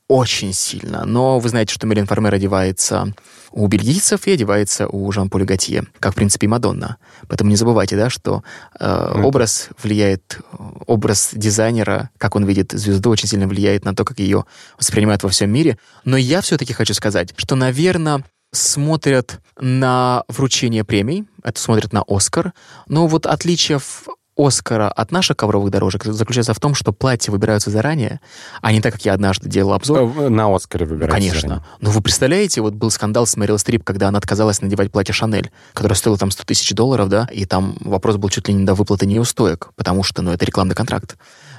очень 0.08 0.52
сильно. 0.52 1.04
Но 1.04 1.38
вы 1.38 1.48
знаете, 1.48 1.74
что 1.74 1.86
Милен 1.86 2.06
Фармер 2.06 2.34
одевается 2.34 3.12
у 3.50 3.66
бельгийцев 3.66 4.26
и 4.26 4.32
одевается 4.32 4.86
у 4.86 5.10
Жан-Поля 5.10 5.44
Готье, 5.44 5.84
как, 5.98 6.12
в 6.12 6.16
принципе, 6.16 6.46
и 6.46 6.48
Мадонна. 6.48 6.98
Поэтому 7.28 7.50
не 7.50 7.56
забывайте, 7.56 7.96
да, 7.96 8.10
что 8.10 8.44
э, 8.78 9.12
ну, 9.16 9.26
образ 9.26 9.70
влияет, 9.82 10.38
образ 10.86 11.30
дизайнера, 11.32 12.10
как 12.18 12.36
он 12.36 12.44
видит 12.44 12.72
звезду, 12.72 13.10
очень 13.10 13.28
сильно 13.28 13.48
влияет 13.48 13.84
на 13.84 13.94
то, 13.94 14.04
как 14.04 14.18
ее 14.18 14.44
воспринимают 14.78 15.22
во 15.22 15.28
всем 15.28 15.50
мире. 15.50 15.78
Но 16.04 16.16
я 16.16 16.40
все-таки 16.40 16.72
хочу 16.72 16.94
сказать, 16.94 17.32
что, 17.36 17.56
наверное, 17.56 18.22
смотрят 18.52 19.40
на 19.58 20.24
вручение 20.28 20.84
премий, 20.84 21.24
это 21.42 21.60
смотрят 21.60 21.92
на 21.92 22.04
Оскар, 22.06 22.52
но 22.86 23.06
вот 23.06 23.26
отличие 23.26 23.78
в 23.78 24.06
Оскара 24.36 24.88
от 24.88 25.12
наших 25.12 25.36
ковровых 25.36 25.70
дорожек 25.70 26.04
заключается 26.04 26.52
в 26.52 26.60
том, 26.60 26.74
что 26.74 26.92
платья 26.92 27.32
выбираются 27.32 27.70
заранее, 27.70 28.20
а 28.60 28.72
не 28.72 28.80
так, 28.80 28.92
как 28.92 29.04
я 29.04 29.14
однажды 29.14 29.48
делал 29.48 29.72
обзор. 29.72 30.12
Э, 30.16 30.28
на 30.28 30.54
Оскаре 30.54 30.84
выбираются 30.84 31.16
Конечно. 31.16 31.40
Заранее. 31.40 31.66
Но 31.80 31.90
вы 31.90 32.02
представляете, 32.02 32.60
вот 32.60 32.74
был 32.74 32.90
скандал 32.90 33.26
с 33.26 33.36
Мэрил 33.36 33.58
Стрип, 33.58 33.82
когда 33.82 34.08
она 34.08 34.18
отказалась 34.18 34.60
надевать 34.60 34.92
платье 34.92 35.14
Шанель, 35.14 35.50
которое 35.72 35.94
стоило 35.94 36.18
там 36.18 36.30
100 36.30 36.44
тысяч 36.44 36.74
долларов, 36.74 37.08
да, 37.08 37.26
и 37.32 37.46
там 37.46 37.76
вопрос 37.80 38.16
был 38.16 38.28
чуть 38.28 38.48
ли 38.48 38.54
не 38.54 38.64
до 38.64 38.74
выплаты 38.74 39.06
неустоек, 39.06 39.70
потому 39.74 40.02
что, 40.02 40.20
ну, 40.20 40.32
это 40.32 40.44
рекламный 40.44 40.74
контракт. 40.74 41.16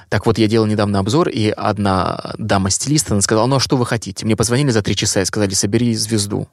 Так 0.08 0.24
вот, 0.24 0.38
я 0.38 0.46
делал 0.46 0.66
недавно 0.66 1.00
обзор, 1.00 1.28
и 1.28 1.50
одна 1.50 2.32
дама-стилист, 2.38 3.10
она 3.10 3.20
сказала, 3.20 3.46
ну, 3.46 3.56
а 3.56 3.60
что 3.60 3.76
вы 3.76 3.86
хотите? 3.86 4.24
Мне 4.24 4.36
позвонили 4.36 4.70
за 4.70 4.82
три 4.82 4.94
часа 4.94 5.20
и 5.20 5.24
сказали, 5.24 5.52
собери 5.52 5.94
звезду. 5.94 6.48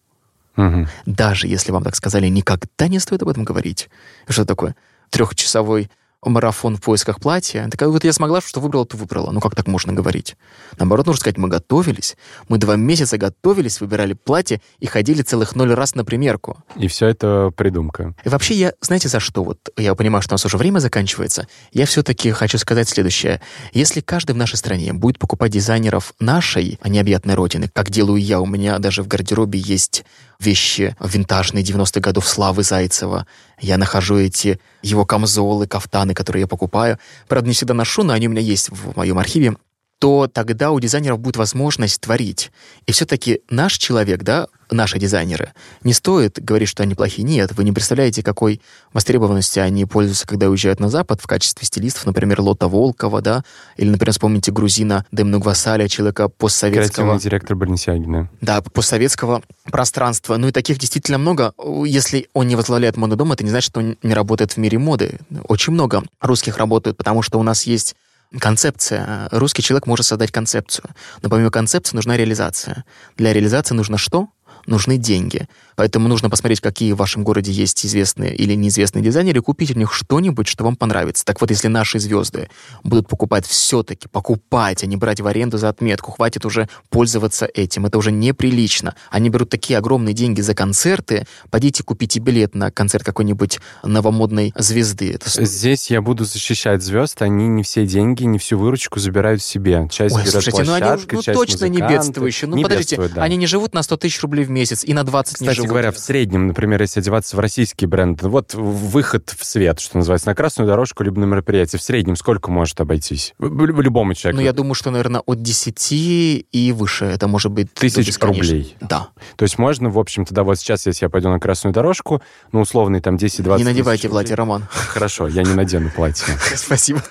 Угу. 0.58 0.88
Даже 1.06 1.48
если 1.48 1.72
вам 1.72 1.84
так 1.84 1.96
сказали, 1.96 2.28
никогда 2.28 2.88
не 2.88 3.00
стоит 3.00 3.22
об 3.22 3.30
этом 3.30 3.44
говорить. 3.44 3.90
Что 4.28 4.46
такое? 4.46 4.76
Трехчасовой 5.10 5.90
марафон 6.30 6.78
в 6.78 6.82
поисках 6.82 7.20
платья. 7.20 7.68
Такая, 7.70 7.90
вот 7.90 8.04
я 8.04 8.14
смогла, 8.14 8.42
что 8.42 8.60
выбрала, 8.60 8.86
то 8.86 8.98
выбрала. 8.98 9.32
Ну 9.32 9.40
как 9.40 9.56
так 9.56 9.68
можно 9.68 9.94
говорить? 9.94 10.36
Наоборот, 10.78 11.06
нужно 11.08 11.20
сказать, 11.20 11.38
мы 11.38 11.48
готовились. 11.48 12.18
Мы 12.50 12.58
два 12.58 12.76
месяца 12.76 13.18
готовились, 13.18 13.82
выбирали 13.82 14.14
платье 14.14 14.62
и 14.80 14.86
ходили 14.86 15.22
целых 15.22 15.56
ноль 15.56 15.74
раз 15.74 15.96
на 15.96 16.06
примерку. 16.06 16.58
И 16.76 16.88
все 16.88 17.08
это 17.08 17.52
придумка. 17.56 18.14
И 18.24 18.30
вообще, 18.30 18.54
я, 18.56 18.74
знаете, 18.82 19.08
за 19.08 19.20
что? 19.20 19.44
Вот 19.44 19.70
я 19.78 19.96
понимаю, 19.96 20.22
что 20.22 20.34
у 20.34 20.36
нас 20.36 20.46
уже 20.46 20.58
время 20.58 20.80
заканчивается. 20.80 21.48
Я 21.72 21.86
все-таки 21.86 22.32
хочу 22.32 22.58
сказать 22.58 22.90
следующее. 22.90 23.42
Если 23.72 24.02
каждый 24.02 24.32
в 24.32 24.38
нашей 24.38 24.58
стране 24.58 24.94
будет 24.94 25.20
покупать 25.20 25.52
дизайнеров 25.52 26.14
нашей, 26.20 26.80
а 26.82 26.90
необъятной 26.90 27.36
родины, 27.36 27.70
как 27.74 27.90
делаю 27.90 28.22
я, 28.22 28.40
у 28.40 28.46
меня 28.46 28.80
даже 28.80 29.04
в 29.04 29.08
гардеробе 29.08 29.60
есть 29.60 30.06
вещи 30.40 30.96
винтажные 31.00 31.64
90-х 31.64 32.00
годов 32.00 32.28
Славы 32.28 32.64
Зайцева. 32.64 33.28
Я 33.60 33.78
нахожу 33.78 34.18
эти 34.18 34.60
его 34.82 35.06
камзолы, 35.06 35.68
кафтаны, 35.68 36.14
которые 36.14 36.42
я 36.42 36.48
покупаю. 36.48 37.00
Правда, 37.28 37.48
не 37.48 37.54
всегда 37.54 37.74
ношу, 37.74 38.04
но 38.04 38.14
они 38.14 38.28
у 38.28 38.32
меня 38.32 38.42
есть 38.42 38.70
в 38.70 38.96
моем 38.98 39.18
архиве 39.18 39.56
то 40.00 40.28
тогда 40.28 40.72
у 40.72 40.80
дизайнеров 40.80 41.20
будет 41.20 41.38
возможность 41.38 42.02
творить. 42.02 42.52
И 42.86 42.92
все-таки 42.92 43.42
наш 43.50 43.78
человек, 43.78 44.24
да, 44.24 44.48
наши 44.70 45.00
дизайнеры, 45.00 45.54
не 45.84 45.94
стоит 45.94 46.44
говорить, 46.44 46.70
что 46.70 46.84
они 46.84 46.96
плохие. 46.96 47.24
Нет, 47.24 47.54
вы 47.54 47.64
не 47.64 47.72
представляете, 47.72 48.24
какой 48.24 48.62
востребованностью 48.94 49.64
они 49.64 49.86
пользуются, 49.86 50.28
когда 50.28 50.50
уезжают 50.50 50.80
на 50.80 50.90
Запад 50.90 51.22
в 51.22 51.28
качестве 51.28 51.66
стилистов, 51.66 52.06
например, 52.06 52.42
Лота 52.42 52.68
Волкова, 52.68 53.22
да, 53.22 53.44
или, 53.78 53.90
например, 53.90 54.12
вспомните 54.12 54.52
грузина 54.52 55.06
Демну 55.12 55.40
Гвасаля, 55.40 55.88
человека 55.88 56.30
постсоветского... 56.30 56.90
Креативный 56.90 57.20
директор 57.20 57.56
Барнисягина. 57.56 58.30
Да, 58.42 58.62
постсоветского 58.62 59.44
пространства. 59.66 60.38
Ну 60.38 60.50
и 60.50 60.52
таких 60.52 60.78
действительно 60.78 61.18
много. 61.18 61.54
Если 61.86 62.28
он 62.34 62.48
не 62.48 62.56
возглавляет 62.56 62.98
модный 62.98 63.16
это 63.16 63.44
не 63.44 63.50
значит, 63.50 63.72
что 63.72 63.80
он 63.80 63.98
не 64.04 64.14
работает 64.14 64.54
в 64.54 64.58
мире 64.58 64.78
моды. 64.78 65.20
Очень 65.48 65.74
много 65.74 66.04
русских 66.22 66.58
работают, 66.58 66.98
потому 66.98 67.22
что 67.22 67.40
у 67.40 67.44
нас 67.44 67.64
есть 67.64 67.96
концепция. 68.40 69.28
Русский 69.32 69.62
человек 69.62 69.88
может 69.88 70.06
создать 70.06 70.32
концепцию. 70.32 70.90
Но 71.22 71.30
помимо 71.30 71.52
концепции 71.52 71.96
нужна 71.96 72.18
реализация. 72.18 72.86
Для 73.18 73.34
реализации 73.34 73.76
нужно 73.76 73.98
что? 73.98 74.30
нужны 74.68 74.98
деньги. 74.98 75.48
Поэтому 75.76 76.08
нужно 76.08 76.30
посмотреть, 76.30 76.62
какие 76.62 76.94
в 76.94 76.98
вашем 76.98 77.24
городе 77.24 77.52
есть 77.52 77.86
известные 77.86 78.36
или 78.36 78.54
неизвестные 78.54 79.04
дизайнеры, 79.04 79.42
купить 79.42 79.76
у 79.76 79.80
них 79.80 79.94
что-нибудь, 79.94 80.48
что 80.48 80.64
вам 80.64 80.76
понравится. 80.76 81.26
Так 81.26 81.42
вот, 81.42 81.50
если 81.50 81.68
наши 81.68 82.00
звезды 82.00 82.50
будут 82.84 83.08
покупать 83.08 83.46
все-таки, 83.46 84.08
покупать, 84.08 84.84
а 84.84 84.88
не 84.88 84.98
брать 84.98 85.22
в 85.22 85.28
аренду 85.28 85.58
за 85.58 85.70
отметку, 85.70 86.12
хватит 86.12 86.46
уже 86.46 86.70
пользоваться 86.90 87.48
этим. 87.54 87.86
Это 87.86 87.98
уже 87.98 88.12
неприлично. 88.12 88.96
Они 89.10 89.30
берут 89.30 89.50
такие 89.50 89.78
огромные 89.78 90.14
деньги 90.14 90.42
за 90.42 90.54
концерты. 90.54 91.26
Пойдите 91.50 91.84
купите 91.84 92.20
билет 92.20 92.56
на 92.56 92.72
концерт 92.72 93.04
какой-нибудь 93.04 93.60
новомодной 93.84 94.54
звезды. 94.58 95.14
Это... 95.14 95.30
Здесь 95.46 95.90
я 95.92 96.02
буду 96.02 96.26
защищать 96.26 96.82
звезд. 96.82 97.22
Они 97.22 97.48
не 97.48 97.64
все 97.64 97.86
деньги, 97.86 98.24
не 98.24 98.40
всю 98.40 98.58
выручку 98.58 99.00
забирают 99.00 99.42
себе. 99.42 99.88
Часть 99.92 100.16
Ой, 100.16 100.26
слушайте, 100.26 100.64
ну 100.64 100.74
они 100.74 101.02
ну, 101.12 101.22
точно 101.22 101.66
не 101.66 101.80
бедствующие. 101.80 102.50
Ну, 102.50 102.56
не 102.56 102.64
подождите, 102.64 102.98
да. 102.98 103.24
они 103.24 103.36
не 103.38 103.48
живут 103.48 103.74
на 103.74 103.84
100 103.84 103.98
тысяч 103.98 104.22
рублей 104.22 104.46
в 104.46 104.50
месяц 104.50 104.84
и 104.84 104.94
на 104.94 105.04
20 105.04 105.34
Кстати 105.34 105.50
не 105.50 105.56
живут. 105.56 105.65
Говоря, 105.66 105.92
в 105.92 105.98
среднем, 105.98 106.48
например, 106.48 106.82
если 106.82 107.00
одеваться 107.00 107.36
в 107.36 107.40
российский 107.40 107.86
бренд, 107.86 108.22
вот 108.24 108.54
выход 108.54 109.34
в 109.38 109.46
свет, 109.46 109.80
что 109.80 109.98
называется, 109.98 110.28
на 110.28 110.36
красную 110.36 110.68
дорожку 110.68 111.04
либо 111.04 111.20
на 111.20 111.26
мероприятие, 111.26 111.80
в 111.80 111.84
среднем 111.84 112.16
сколько 112.16 112.52
может 112.52 112.80
обойтись? 112.82 113.34
Любому 113.40 114.14
человеку. 114.14 114.42
Ну, 114.42 114.46
я 114.46 114.54
думаю, 114.54 114.74
что, 114.74 114.92
наверное, 114.92 115.22
от 115.22 115.42
10 115.42 115.92
и 115.92 116.74
выше. 116.76 117.06
Это 117.06 117.28
может 117.28 117.52
быть... 117.52 117.74
Тысяч 117.74 118.18
рублей. 118.20 118.76
Да. 118.82 119.10
То 119.36 119.44
есть 119.44 119.58
можно, 119.58 119.90
в 119.90 120.00
общем-то, 120.00 120.34
да, 120.34 120.44
вот 120.44 120.58
сейчас, 120.58 120.86
если 120.86 121.06
я 121.06 121.10
пойду 121.10 121.30
на 121.30 121.40
красную 121.40 121.74
дорожку, 121.74 122.22
ну, 122.52 122.62
условный 122.62 123.02
там 123.02 123.16
10-20 123.16 123.58
Не 123.58 123.64
надевайте 123.64 124.10
платье, 124.10 124.36
Роман. 124.36 124.68
Хорошо, 124.72 125.28
я 125.28 125.44
не 125.44 125.54
надену 125.54 125.90
платье. 125.90 126.34
Спасибо. 126.56 127.02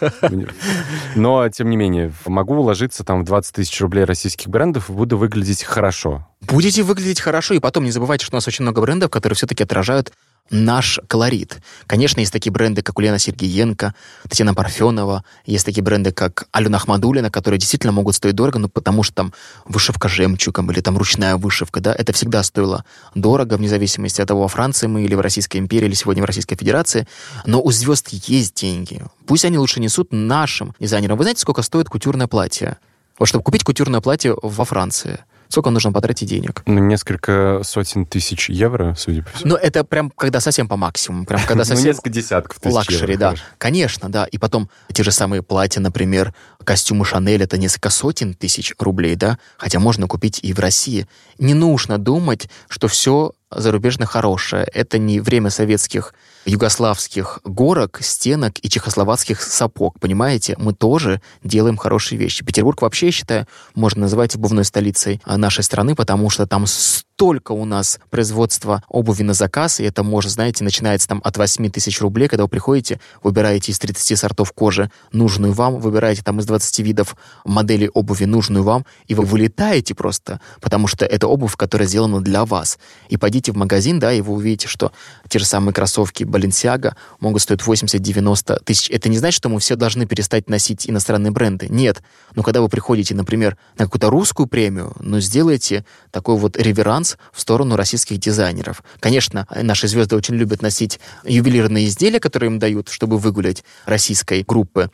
Но, 1.15 1.49
тем 1.49 1.71
не 1.71 1.77
менее, 1.77 2.13
могу 2.27 2.55
уложиться 2.57 3.05
там 3.05 3.23
в 3.23 3.25
20 3.25 3.55
тысяч 3.55 3.81
рублей 3.81 4.05
российских 4.05 4.49
брендов 4.49 4.91
и 4.91 4.93
буду 4.93 5.17
выглядеть 5.19 5.63
хорошо. 5.63 6.27
Будете 6.47 6.83
выглядеть 6.83 7.21
хорошо, 7.21 7.55
и 7.55 7.59
потом 7.59 7.85
не 7.85 7.91
забывайте, 7.91 8.25
что 8.25 8.35
у 8.35 8.39
нас 8.39 8.47
очень 8.47 8.63
много 8.63 8.81
брендов, 8.81 9.11
которые 9.11 9.37
все-таки 9.37 9.63
отражают 9.63 10.13
наш 10.51 11.01
колорит. 11.09 11.59
Конечно, 11.87 12.21
есть 12.21 12.33
такие 12.33 12.53
бренды, 12.53 12.83
как 12.83 12.99
Ульяна 12.99 13.19
Сергеенко, 13.19 13.95
Татьяна 14.25 14.55
Парфенова, 14.55 15.25
есть 15.47 15.65
такие 15.65 15.83
бренды, 15.83 16.13
как 16.13 16.49
Алена 16.53 16.77
Ахмадулина, 16.77 17.31
которые 17.31 17.59
действительно 17.59 17.93
могут 17.93 18.15
стоить 18.15 18.35
дорого, 18.35 18.59
ну, 18.59 18.69
потому 18.69 19.03
что 19.03 19.15
там 19.15 19.33
вышивка 19.65 20.09
жемчугом 20.09 20.71
или 20.71 20.81
там 20.81 20.99
ручная 20.99 21.37
вышивка, 21.37 21.81
да, 21.81 21.95
это 21.97 22.13
всегда 22.13 22.43
стоило 22.43 22.85
дорого, 23.15 23.55
вне 23.55 23.69
зависимости 23.69 24.21
от 24.21 24.29
того, 24.29 24.43
во 24.43 24.49
Франции 24.49 24.87
мы 24.87 25.05
или 25.05 25.15
в 25.15 25.21
Российской 25.21 25.57
империи, 25.57 25.87
или 25.87 25.95
сегодня 25.95 26.23
в 26.23 26.27
Российской 26.27 26.57
Федерации, 26.57 27.09
но 27.47 27.63
у 27.63 27.73
звезд 27.73 28.09
есть 28.11 28.55
деньги. 28.55 29.03
Пусть 29.27 29.47
они 29.47 29.57
лучше 29.57 29.81
несут 29.81 30.13
нашим 30.13 30.75
дизайнерам. 30.79 31.17
Вы 31.17 31.25
знаете, 31.25 31.41
сколько 31.41 31.63
стоит 31.63 31.89
кутюрное 31.89 32.27
платье? 32.27 32.77
Вот 33.19 33.29
чтобы 33.29 33.45
купить 33.45 33.65
кутюрное 33.65 34.01
платье 34.03 34.37
во 34.43 34.65
Франции– 34.67 35.21
Сколько 35.55 35.71
нужно 35.71 35.93
потратить 35.93 36.29
денег? 36.29 36.65
Ну, 36.67 36.81
несколько 36.81 37.61
сотен 37.63 38.07
тысяч 38.07 38.51
евро, 38.51 38.97
судя 38.99 39.23
по 39.23 39.31
всему. 39.31 39.53
Ну, 39.53 39.57
это 39.57 39.85
прям 39.85 40.11
когда 40.11 40.41
совсем 40.41 40.67
по 40.67 40.77
максимуму. 40.77 41.27
Прям 41.27 41.43
когда 41.47 41.65
совсем... 41.65 41.85
Ну, 41.85 41.91
несколько 41.93 42.11
десятков 42.11 42.59
тысяч 42.59 42.75
Luxury, 42.75 43.17
да. 43.17 43.37
Конечно, 43.57 44.11
да. 44.11 44.25
И 44.25 44.37
потом 44.37 44.69
те 44.93 45.05
же 45.05 45.13
самые 45.13 45.45
платья, 45.45 45.81
например, 45.81 46.35
костюмы 46.65 47.05
Шанель, 47.05 47.45
это 47.45 47.57
несколько 47.57 47.91
сотен 47.91 48.35
тысяч 48.35 48.75
рублей, 48.81 49.15
да. 49.15 49.39
Хотя 49.57 49.79
можно 49.79 50.09
купить 50.09 50.41
и 50.43 50.53
в 50.53 50.59
России. 50.59 51.07
Не 51.39 51.55
нужно 51.55 51.99
думать, 51.99 52.49
что 52.69 52.89
все 52.89 53.31
зарубежно 53.51 54.07
хорошее. 54.07 54.65
Это 54.73 54.99
не 54.99 55.21
время 55.21 55.51
советских 55.51 56.15
югославских 56.45 57.41
горок, 57.45 58.01
стенок 58.03 58.55
и 58.63 58.69
чехословацких 58.69 59.41
сапог. 59.43 59.99
Понимаете, 60.01 60.57
мы 60.59 60.75
тоже 60.75 61.21
делаем 61.43 61.77
хорошие 61.77 62.19
вещи. 62.19 62.45
Петербург 62.45 62.83
вообще, 62.83 63.07
я 63.07 63.13
считаю, 63.13 63.47
можно 63.75 64.03
называть 64.03 64.35
обувной 64.37 64.65
столицей 64.65 65.21
нашей 65.27 65.65
страны, 65.65 65.95
потому 65.95 66.31
что 66.31 66.47
там 66.47 66.67
столько 67.15 67.53
у 67.53 67.65
нас 67.65 68.01
производства 68.11 68.83
обуви 68.89 69.23
на 69.23 69.35
заказ, 69.35 69.79
и 69.79 69.85
это 69.85 70.03
может, 70.03 70.33
знаете, 70.33 70.65
начинается 70.65 71.07
там 71.07 71.21
от 71.25 71.37
8 71.37 71.71
тысяч 71.71 72.01
рублей, 72.01 72.27
когда 72.29 72.43
вы 72.43 72.49
приходите, 72.49 73.01
выбираете 73.23 73.71
из 73.71 73.79
30 73.79 74.19
сортов 74.19 74.53
кожи 74.53 74.91
нужную 75.13 75.53
вам, 75.53 75.79
выбираете 75.79 76.23
там 76.23 76.41
из 76.41 76.47
20 76.47 76.81
видов 76.81 77.17
моделей 77.45 77.89
обуви 77.89 78.25
нужную 78.25 78.65
вам, 78.65 78.85
и 79.07 79.15
вы 79.15 79.25
вылетаете 79.25 79.95
просто, 79.95 80.41
потому 80.61 80.89
что 80.89 81.07
это 81.07 81.29
обувь, 81.29 81.55
которая 81.55 81.87
сделана 81.87 82.21
для 82.21 82.45
вас. 82.45 82.79
И 83.09 83.17
пойдите 83.35 83.51
в 83.51 83.57
магазин, 83.57 83.99
да, 83.99 84.13
и 84.13 84.21
вы 84.21 84.33
увидите, 84.33 84.69
что 84.69 84.93
те 85.29 85.41
же 85.41 85.45
самые 85.45 85.75
кроссовки 85.75 86.23
Balenciaga 86.23 86.95
могут 87.19 87.43
стоить 87.43 87.63
80-90 87.63 88.63
тысяч. 88.65 88.89
Это 88.91 89.09
не 89.09 89.19
значит, 89.19 89.39
что 89.39 89.49
мы 89.49 89.59
все 89.59 89.75
должны 89.75 90.07
перестать 90.07 90.49
носить 90.49 90.89
иностранные 90.89 91.33
бренды. 91.33 91.67
Нет. 91.69 92.01
Но 92.37 92.45
когда 92.45 92.61
вы 92.61 92.69
приходите, 92.69 93.13
например, 93.17 93.57
на 93.77 93.87
какую-то 93.87 94.09
русскую 94.09 94.47
премию, 94.47 94.93
ну, 95.01 95.19
сделайте 95.19 95.85
такой 96.13 96.37
вот 96.37 96.57
реверанс 96.57 97.17
в 97.33 97.41
сторону 97.41 97.75
российских 97.75 98.19
дизайнеров. 98.19 98.85
Конечно, 99.01 99.49
наши 99.51 99.89
звезды 99.89 100.15
очень 100.15 100.37
любят 100.37 100.63
носить 100.63 101.01
ювелирные 101.25 101.87
изделия, 101.87 102.21
которые 102.21 102.53
им 102.53 102.61
дают, 102.61 102.89
чтобы 102.89 103.19
выгулять 103.19 103.65
российской 103.85 104.45
группы 104.47 104.91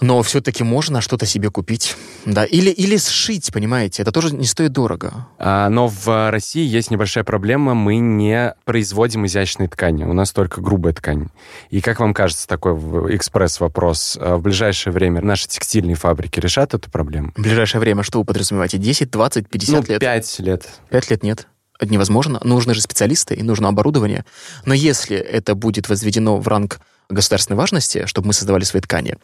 но 0.00 0.22
все-таки 0.22 0.64
можно 0.64 1.00
что-то 1.00 1.26
себе 1.26 1.50
купить. 1.50 1.96
Да, 2.24 2.44
или, 2.44 2.70
или 2.70 2.96
сшить, 2.96 3.52
понимаете, 3.52 4.02
это 4.02 4.12
тоже 4.12 4.34
не 4.34 4.46
стоит 4.46 4.72
дорого. 4.72 5.26
А, 5.38 5.68
но 5.68 5.88
в 5.88 6.30
России 6.30 6.64
есть 6.66 6.90
небольшая 6.90 7.24
проблема, 7.24 7.74
мы 7.74 7.98
не 7.98 8.54
производим 8.64 9.26
изящные 9.26 9.68
ткани, 9.68 10.04
у 10.04 10.12
нас 10.12 10.32
только 10.32 10.60
грубая 10.60 10.92
ткань. 10.92 11.28
И 11.70 11.80
как 11.80 12.00
вам 12.00 12.14
кажется, 12.14 12.46
такой 12.46 12.74
экспресс-вопрос, 13.16 14.18
а, 14.20 14.36
в 14.36 14.42
ближайшее 14.42 14.92
время 14.92 15.22
наши 15.22 15.48
текстильные 15.48 15.96
фабрики 15.96 16.40
решат 16.40 16.74
эту 16.74 16.90
проблему? 16.90 17.32
В 17.36 17.42
ближайшее 17.42 17.80
время 17.80 18.02
что 18.02 18.18
вы 18.20 18.24
подразумеваете, 18.24 18.78
10, 18.78 19.10
20, 19.10 19.48
50 19.48 19.74
ну, 19.74 19.92
лет? 19.92 20.00
5 20.00 20.38
лет. 20.40 20.68
5 20.90 21.10
лет 21.10 21.22
нет 21.22 21.48
это 21.78 21.92
невозможно. 21.92 22.40
Нужны 22.42 22.74
же 22.74 22.82
специалисты 22.82 23.34
и 23.34 23.42
нужно 23.42 23.68
оборудование. 23.68 24.24
Но 24.64 24.74
если 24.74 25.16
это 25.16 25.54
будет 25.54 25.88
возведено 25.88 26.38
в 26.38 26.48
ранг 26.48 26.80
государственной 27.08 27.56
важности, 27.56 28.04
чтобы 28.06 28.28
мы 28.28 28.32
создавали 28.32 28.64
свои 28.64 28.82
ткани, 28.82 29.16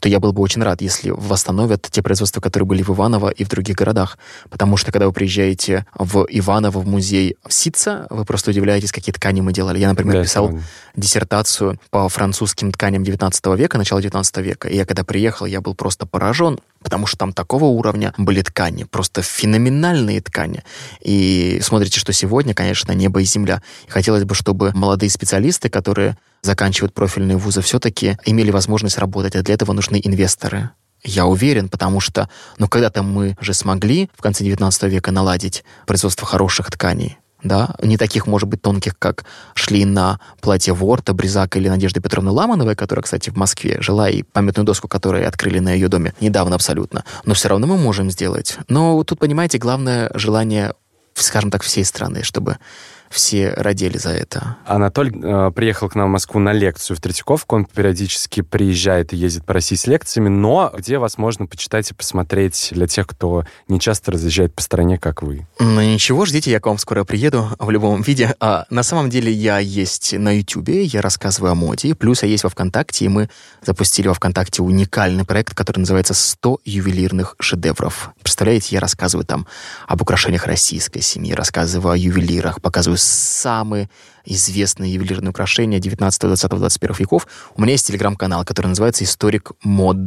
то 0.00 0.08
я 0.08 0.18
был 0.18 0.32
бы 0.32 0.42
очень 0.42 0.62
рад, 0.62 0.80
если 0.82 1.10
восстановят 1.10 1.82
те 1.82 2.02
производства, 2.02 2.40
которые 2.40 2.66
были 2.66 2.82
в 2.82 2.90
Иваново 2.90 3.30
и 3.30 3.44
в 3.44 3.48
других 3.48 3.76
городах. 3.76 4.18
Потому 4.50 4.76
что, 4.76 4.90
когда 4.90 5.06
вы 5.06 5.12
приезжаете 5.12 5.86
в 5.94 6.26
Иваново, 6.28 6.80
в 6.80 6.86
музей 6.86 7.36
Ситца, 7.48 8.06
вы 8.10 8.24
просто 8.24 8.50
удивляетесь, 8.50 8.92
какие 8.92 9.12
ткани 9.12 9.40
мы 9.40 9.52
делали. 9.52 9.78
Я, 9.78 9.88
например, 9.88 10.16
да, 10.16 10.22
писал 10.22 10.48
это... 10.50 10.62
диссертацию 10.96 11.80
по 11.90 12.08
французским 12.08 12.72
тканям 12.72 13.04
19 13.04 13.46
века, 13.56 13.78
начала 13.78 14.02
19 14.02 14.36
века. 14.38 14.68
И 14.68 14.76
я, 14.76 14.84
когда 14.84 15.04
приехал, 15.04 15.46
я 15.46 15.60
был 15.60 15.74
просто 15.74 16.06
поражен, 16.06 16.58
потому 16.82 17.06
что 17.06 17.18
там 17.18 17.32
такого 17.32 17.64
уровня 17.66 18.12
были 18.16 18.42
ткани, 18.42 18.84
просто 18.84 19.22
феноменальные 19.22 20.20
ткани. 20.20 20.62
И 21.00 21.60
смотрите, 21.62 22.00
что 22.00 22.12
сегодня, 22.12 22.54
конечно, 22.54 22.92
небо 22.92 23.20
и 23.20 23.24
земля. 23.24 23.62
Хотелось 23.88 24.24
бы, 24.24 24.34
чтобы 24.34 24.72
молодые 24.74 25.10
специалисты, 25.10 25.68
которые 25.68 26.16
заканчивают 26.42 26.94
профильные 26.94 27.36
вузы, 27.36 27.60
все-таки 27.60 28.16
имели 28.24 28.50
возможность 28.50 28.98
работать, 28.98 29.36
а 29.36 29.42
для 29.42 29.54
этого 29.54 29.72
нужны 29.72 30.00
инвесторы. 30.02 30.70
Я 31.04 31.26
уверен, 31.26 31.68
потому 31.68 32.00
что, 32.00 32.28
ну, 32.58 32.68
когда-то 32.68 33.02
мы 33.02 33.36
же 33.40 33.54
смогли 33.54 34.10
в 34.16 34.22
конце 34.22 34.44
19 34.44 34.82
века 34.84 35.12
наладить 35.12 35.64
производство 35.86 36.26
хороших 36.26 36.70
тканей, 36.70 37.18
да, 37.42 37.74
не 37.82 37.96
таких, 37.96 38.26
может 38.26 38.48
быть, 38.48 38.62
тонких, 38.62 38.98
как 38.98 39.24
шли 39.54 39.84
на 39.84 40.20
платье 40.40 40.72
Ворта, 40.74 41.12
Бризака 41.12 41.58
или 41.58 41.68
Надежды 41.68 42.00
Петровны 42.00 42.30
Ламановой, 42.30 42.74
которая, 42.74 43.02
кстати, 43.02 43.30
в 43.30 43.36
Москве 43.36 43.80
жила, 43.80 44.08
и 44.08 44.22
памятную 44.22 44.66
доску, 44.66 44.88
которую 44.88 45.26
открыли 45.26 45.58
на 45.58 45.72
ее 45.72 45.88
доме 45.88 46.14
недавно 46.20 46.56
абсолютно. 46.56 47.04
Но 47.24 47.34
все 47.34 47.48
равно 47.48 47.66
мы 47.66 47.76
можем 47.76 48.10
сделать. 48.10 48.58
Но 48.68 49.02
тут, 49.04 49.18
понимаете, 49.18 49.58
главное 49.58 50.10
желание, 50.14 50.74
скажем 51.14 51.50
так, 51.50 51.62
всей 51.62 51.84
страны, 51.84 52.22
чтобы 52.22 52.58
все 53.10 53.52
родили 53.54 53.98
за 53.98 54.10
это. 54.10 54.56
Анатоль 54.66 55.12
э, 55.14 55.50
приехал 55.54 55.88
к 55.88 55.94
нам 55.94 56.08
в 56.08 56.12
Москву 56.12 56.40
на 56.40 56.52
лекцию 56.52 56.96
в 56.96 57.00
Третьяковку. 57.00 57.56
Он 57.56 57.64
периодически 57.64 58.42
приезжает 58.42 59.12
и 59.12 59.16
ездит 59.16 59.44
по 59.44 59.54
России 59.54 59.76
с 59.76 59.86
лекциями, 59.86 60.28
но 60.28 60.72
где 60.76 60.98
вас 60.98 61.18
можно 61.18 61.46
почитать 61.46 61.90
и 61.90 61.94
посмотреть 61.94 62.68
для 62.72 62.86
тех, 62.86 63.06
кто 63.06 63.44
не 63.68 63.80
часто 63.80 64.12
разъезжает 64.12 64.54
по 64.54 64.62
стране, 64.62 64.98
как 64.98 65.22
вы? 65.22 65.46
Ну 65.58 65.80
ничего, 65.80 66.26
ждите, 66.26 66.50
я 66.50 66.60
к 66.60 66.66
вам 66.66 66.78
скоро 66.78 67.04
приеду 67.04 67.48
в 67.58 67.70
любом 67.70 68.02
виде. 68.02 68.34
А, 68.40 68.66
на 68.70 68.82
самом 68.82 69.10
деле 69.10 69.32
я 69.32 69.58
есть 69.58 70.12
на 70.12 70.36
Ютубе, 70.36 70.84
я 70.84 71.00
рассказываю 71.00 71.52
о 71.52 71.54
моде, 71.54 71.94
плюс 71.94 72.22
я 72.22 72.28
есть 72.28 72.44
во 72.44 72.50
ВКонтакте, 72.50 73.06
и 73.06 73.08
мы 73.08 73.30
запустили 73.64 74.08
во 74.08 74.14
ВКонтакте 74.14 74.62
уникальный 74.62 75.24
проект, 75.24 75.54
который 75.54 75.80
называется 75.80 76.14
«100 76.14 76.58
ювелирных 76.64 77.36
шедевров». 77.40 78.10
Представляете, 78.22 78.74
я 78.74 78.80
рассказываю 78.80 79.24
там 79.24 79.46
об 79.86 80.02
украшениях 80.02 80.46
российской 80.46 81.00
семьи, 81.00 81.32
рассказываю 81.32 81.92
о 81.92 81.96
ювелирах, 81.96 82.60
показываю 82.60 82.97
самые 82.98 83.88
известные 84.28 84.92
ювелирные 84.92 85.30
украшения 85.30 85.78
19, 85.78 86.20
20, 86.20 86.50
21 86.50 86.96
веков, 86.98 87.26
у 87.56 87.62
меня 87.62 87.72
есть 87.72 87.86
телеграм-канал, 87.86 88.44
который 88.44 88.68
называется 88.68 89.04
«Историк 89.04 89.52
мод». 89.62 89.98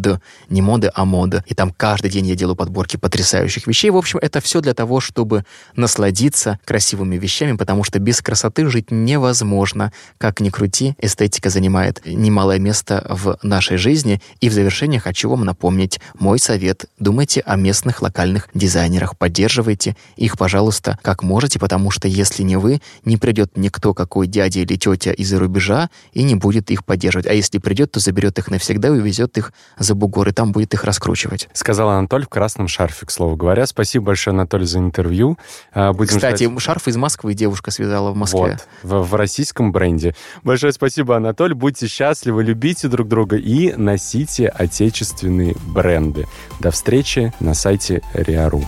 Не 0.49 0.61
моды, 0.61 0.89
а 0.93 1.05
мода. 1.05 1.43
И 1.47 1.53
там 1.53 1.71
каждый 1.71 2.09
день 2.09 2.27
я 2.27 2.35
делаю 2.35 2.55
подборки 2.55 2.97
потрясающих 2.97 3.67
вещей. 3.67 3.89
В 3.89 3.97
общем, 3.97 4.19
это 4.21 4.39
все 4.39 4.61
для 4.61 4.73
того, 4.73 4.99
чтобы 4.99 5.43
насладиться 5.75 6.59
красивыми 6.65 7.17
вещами, 7.17 7.57
потому 7.57 7.83
что 7.83 7.99
без 7.99 8.21
красоты 8.21 8.69
жить 8.69 8.89
невозможно. 8.89 9.91
Как 10.17 10.39
ни 10.39 10.49
крути, 10.49 10.95
эстетика 10.97 11.49
занимает 11.49 12.01
немалое 12.05 12.59
место 12.59 13.05
в 13.09 13.37
нашей 13.43 13.77
жизни. 13.77 14.21
И 14.39 14.49
в 14.49 14.53
завершение 14.53 14.99
хочу 14.99 15.29
вам 15.29 15.43
напомнить 15.43 15.99
мой 16.17 16.39
совет. 16.39 16.85
Думайте 16.99 17.41
о 17.41 17.55
местных 17.55 18.01
локальных 18.01 18.47
дизайнерах. 18.53 19.17
Поддерживайте 19.17 19.95
их, 20.15 20.37
пожалуйста, 20.37 20.97
как 21.01 21.23
можете, 21.23 21.59
потому 21.59 21.91
что 21.91 22.07
если 22.07 22.43
не 22.43 22.55
вы, 22.55 22.81
не 23.03 23.17
придет 23.17 23.57
никто, 23.57 23.93
какой 24.11 24.27
дядя 24.27 24.59
или 24.59 24.75
тетя 24.75 25.13
из-за 25.13 25.39
рубежа, 25.39 25.89
и 26.11 26.23
не 26.23 26.35
будет 26.35 26.69
их 26.69 26.83
поддерживать. 26.83 27.27
А 27.27 27.33
если 27.33 27.59
придет, 27.59 27.93
то 27.93 28.01
заберет 28.01 28.37
их 28.39 28.51
навсегда 28.51 28.89
и 28.89 28.91
увезет 28.91 29.37
их 29.37 29.53
за 29.79 29.95
бугор, 29.95 30.27
и 30.27 30.31
там 30.33 30.51
будет 30.51 30.73
их 30.73 30.83
раскручивать. 30.83 31.47
Сказал 31.53 31.89
Анатолий 31.89 32.25
в 32.25 32.27
красном 32.27 32.67
шарфе, 32.67 33.05
к 33.05 33.11
слову 33.11 33.37
говоря. 33.37 33.65
Спасибо 33.65 34.07
большое, 34.07 34.33
Анатолий, 34.33 34.65
за 34.65 34.79
интервью. 34.79 35.37
А, 35.71 35.93
будем 35.93 36.15
Кстати, 36.17 36.43
ждать... 36.43 36.61
шарф 36.61 36.89
из 36.89 36.97
Москвы 36.97 37.33
девушка 37.35 37.71
связала 37.71 38.11
в 38.11 38.17
Москве. 38.17 38.59
Вот, 38.83 39.05
в, 39.05 39.11
в 39.11 39.15
российском 39.15 39.71
бренде. 39.71 40.13
Большое 40.43 40.73
спасибо, 40.73 41.15
Анатолий. 41.15 41.53
Будьте 41.53 41.87
счастливы, 41.87 42.43
любите 42.43 42.89
друг 42.89 43.07
друга 43.07 43.37
и 43.37 43.73
носите 43.77 44.49
отечественные 44.49 45.55
бренды. 45.67 46.27
До 46.59 46.71
встречи 46.71 47.33
на 47.39 47.53
сайте 47.53 48.01
Риару. 48.13 48.65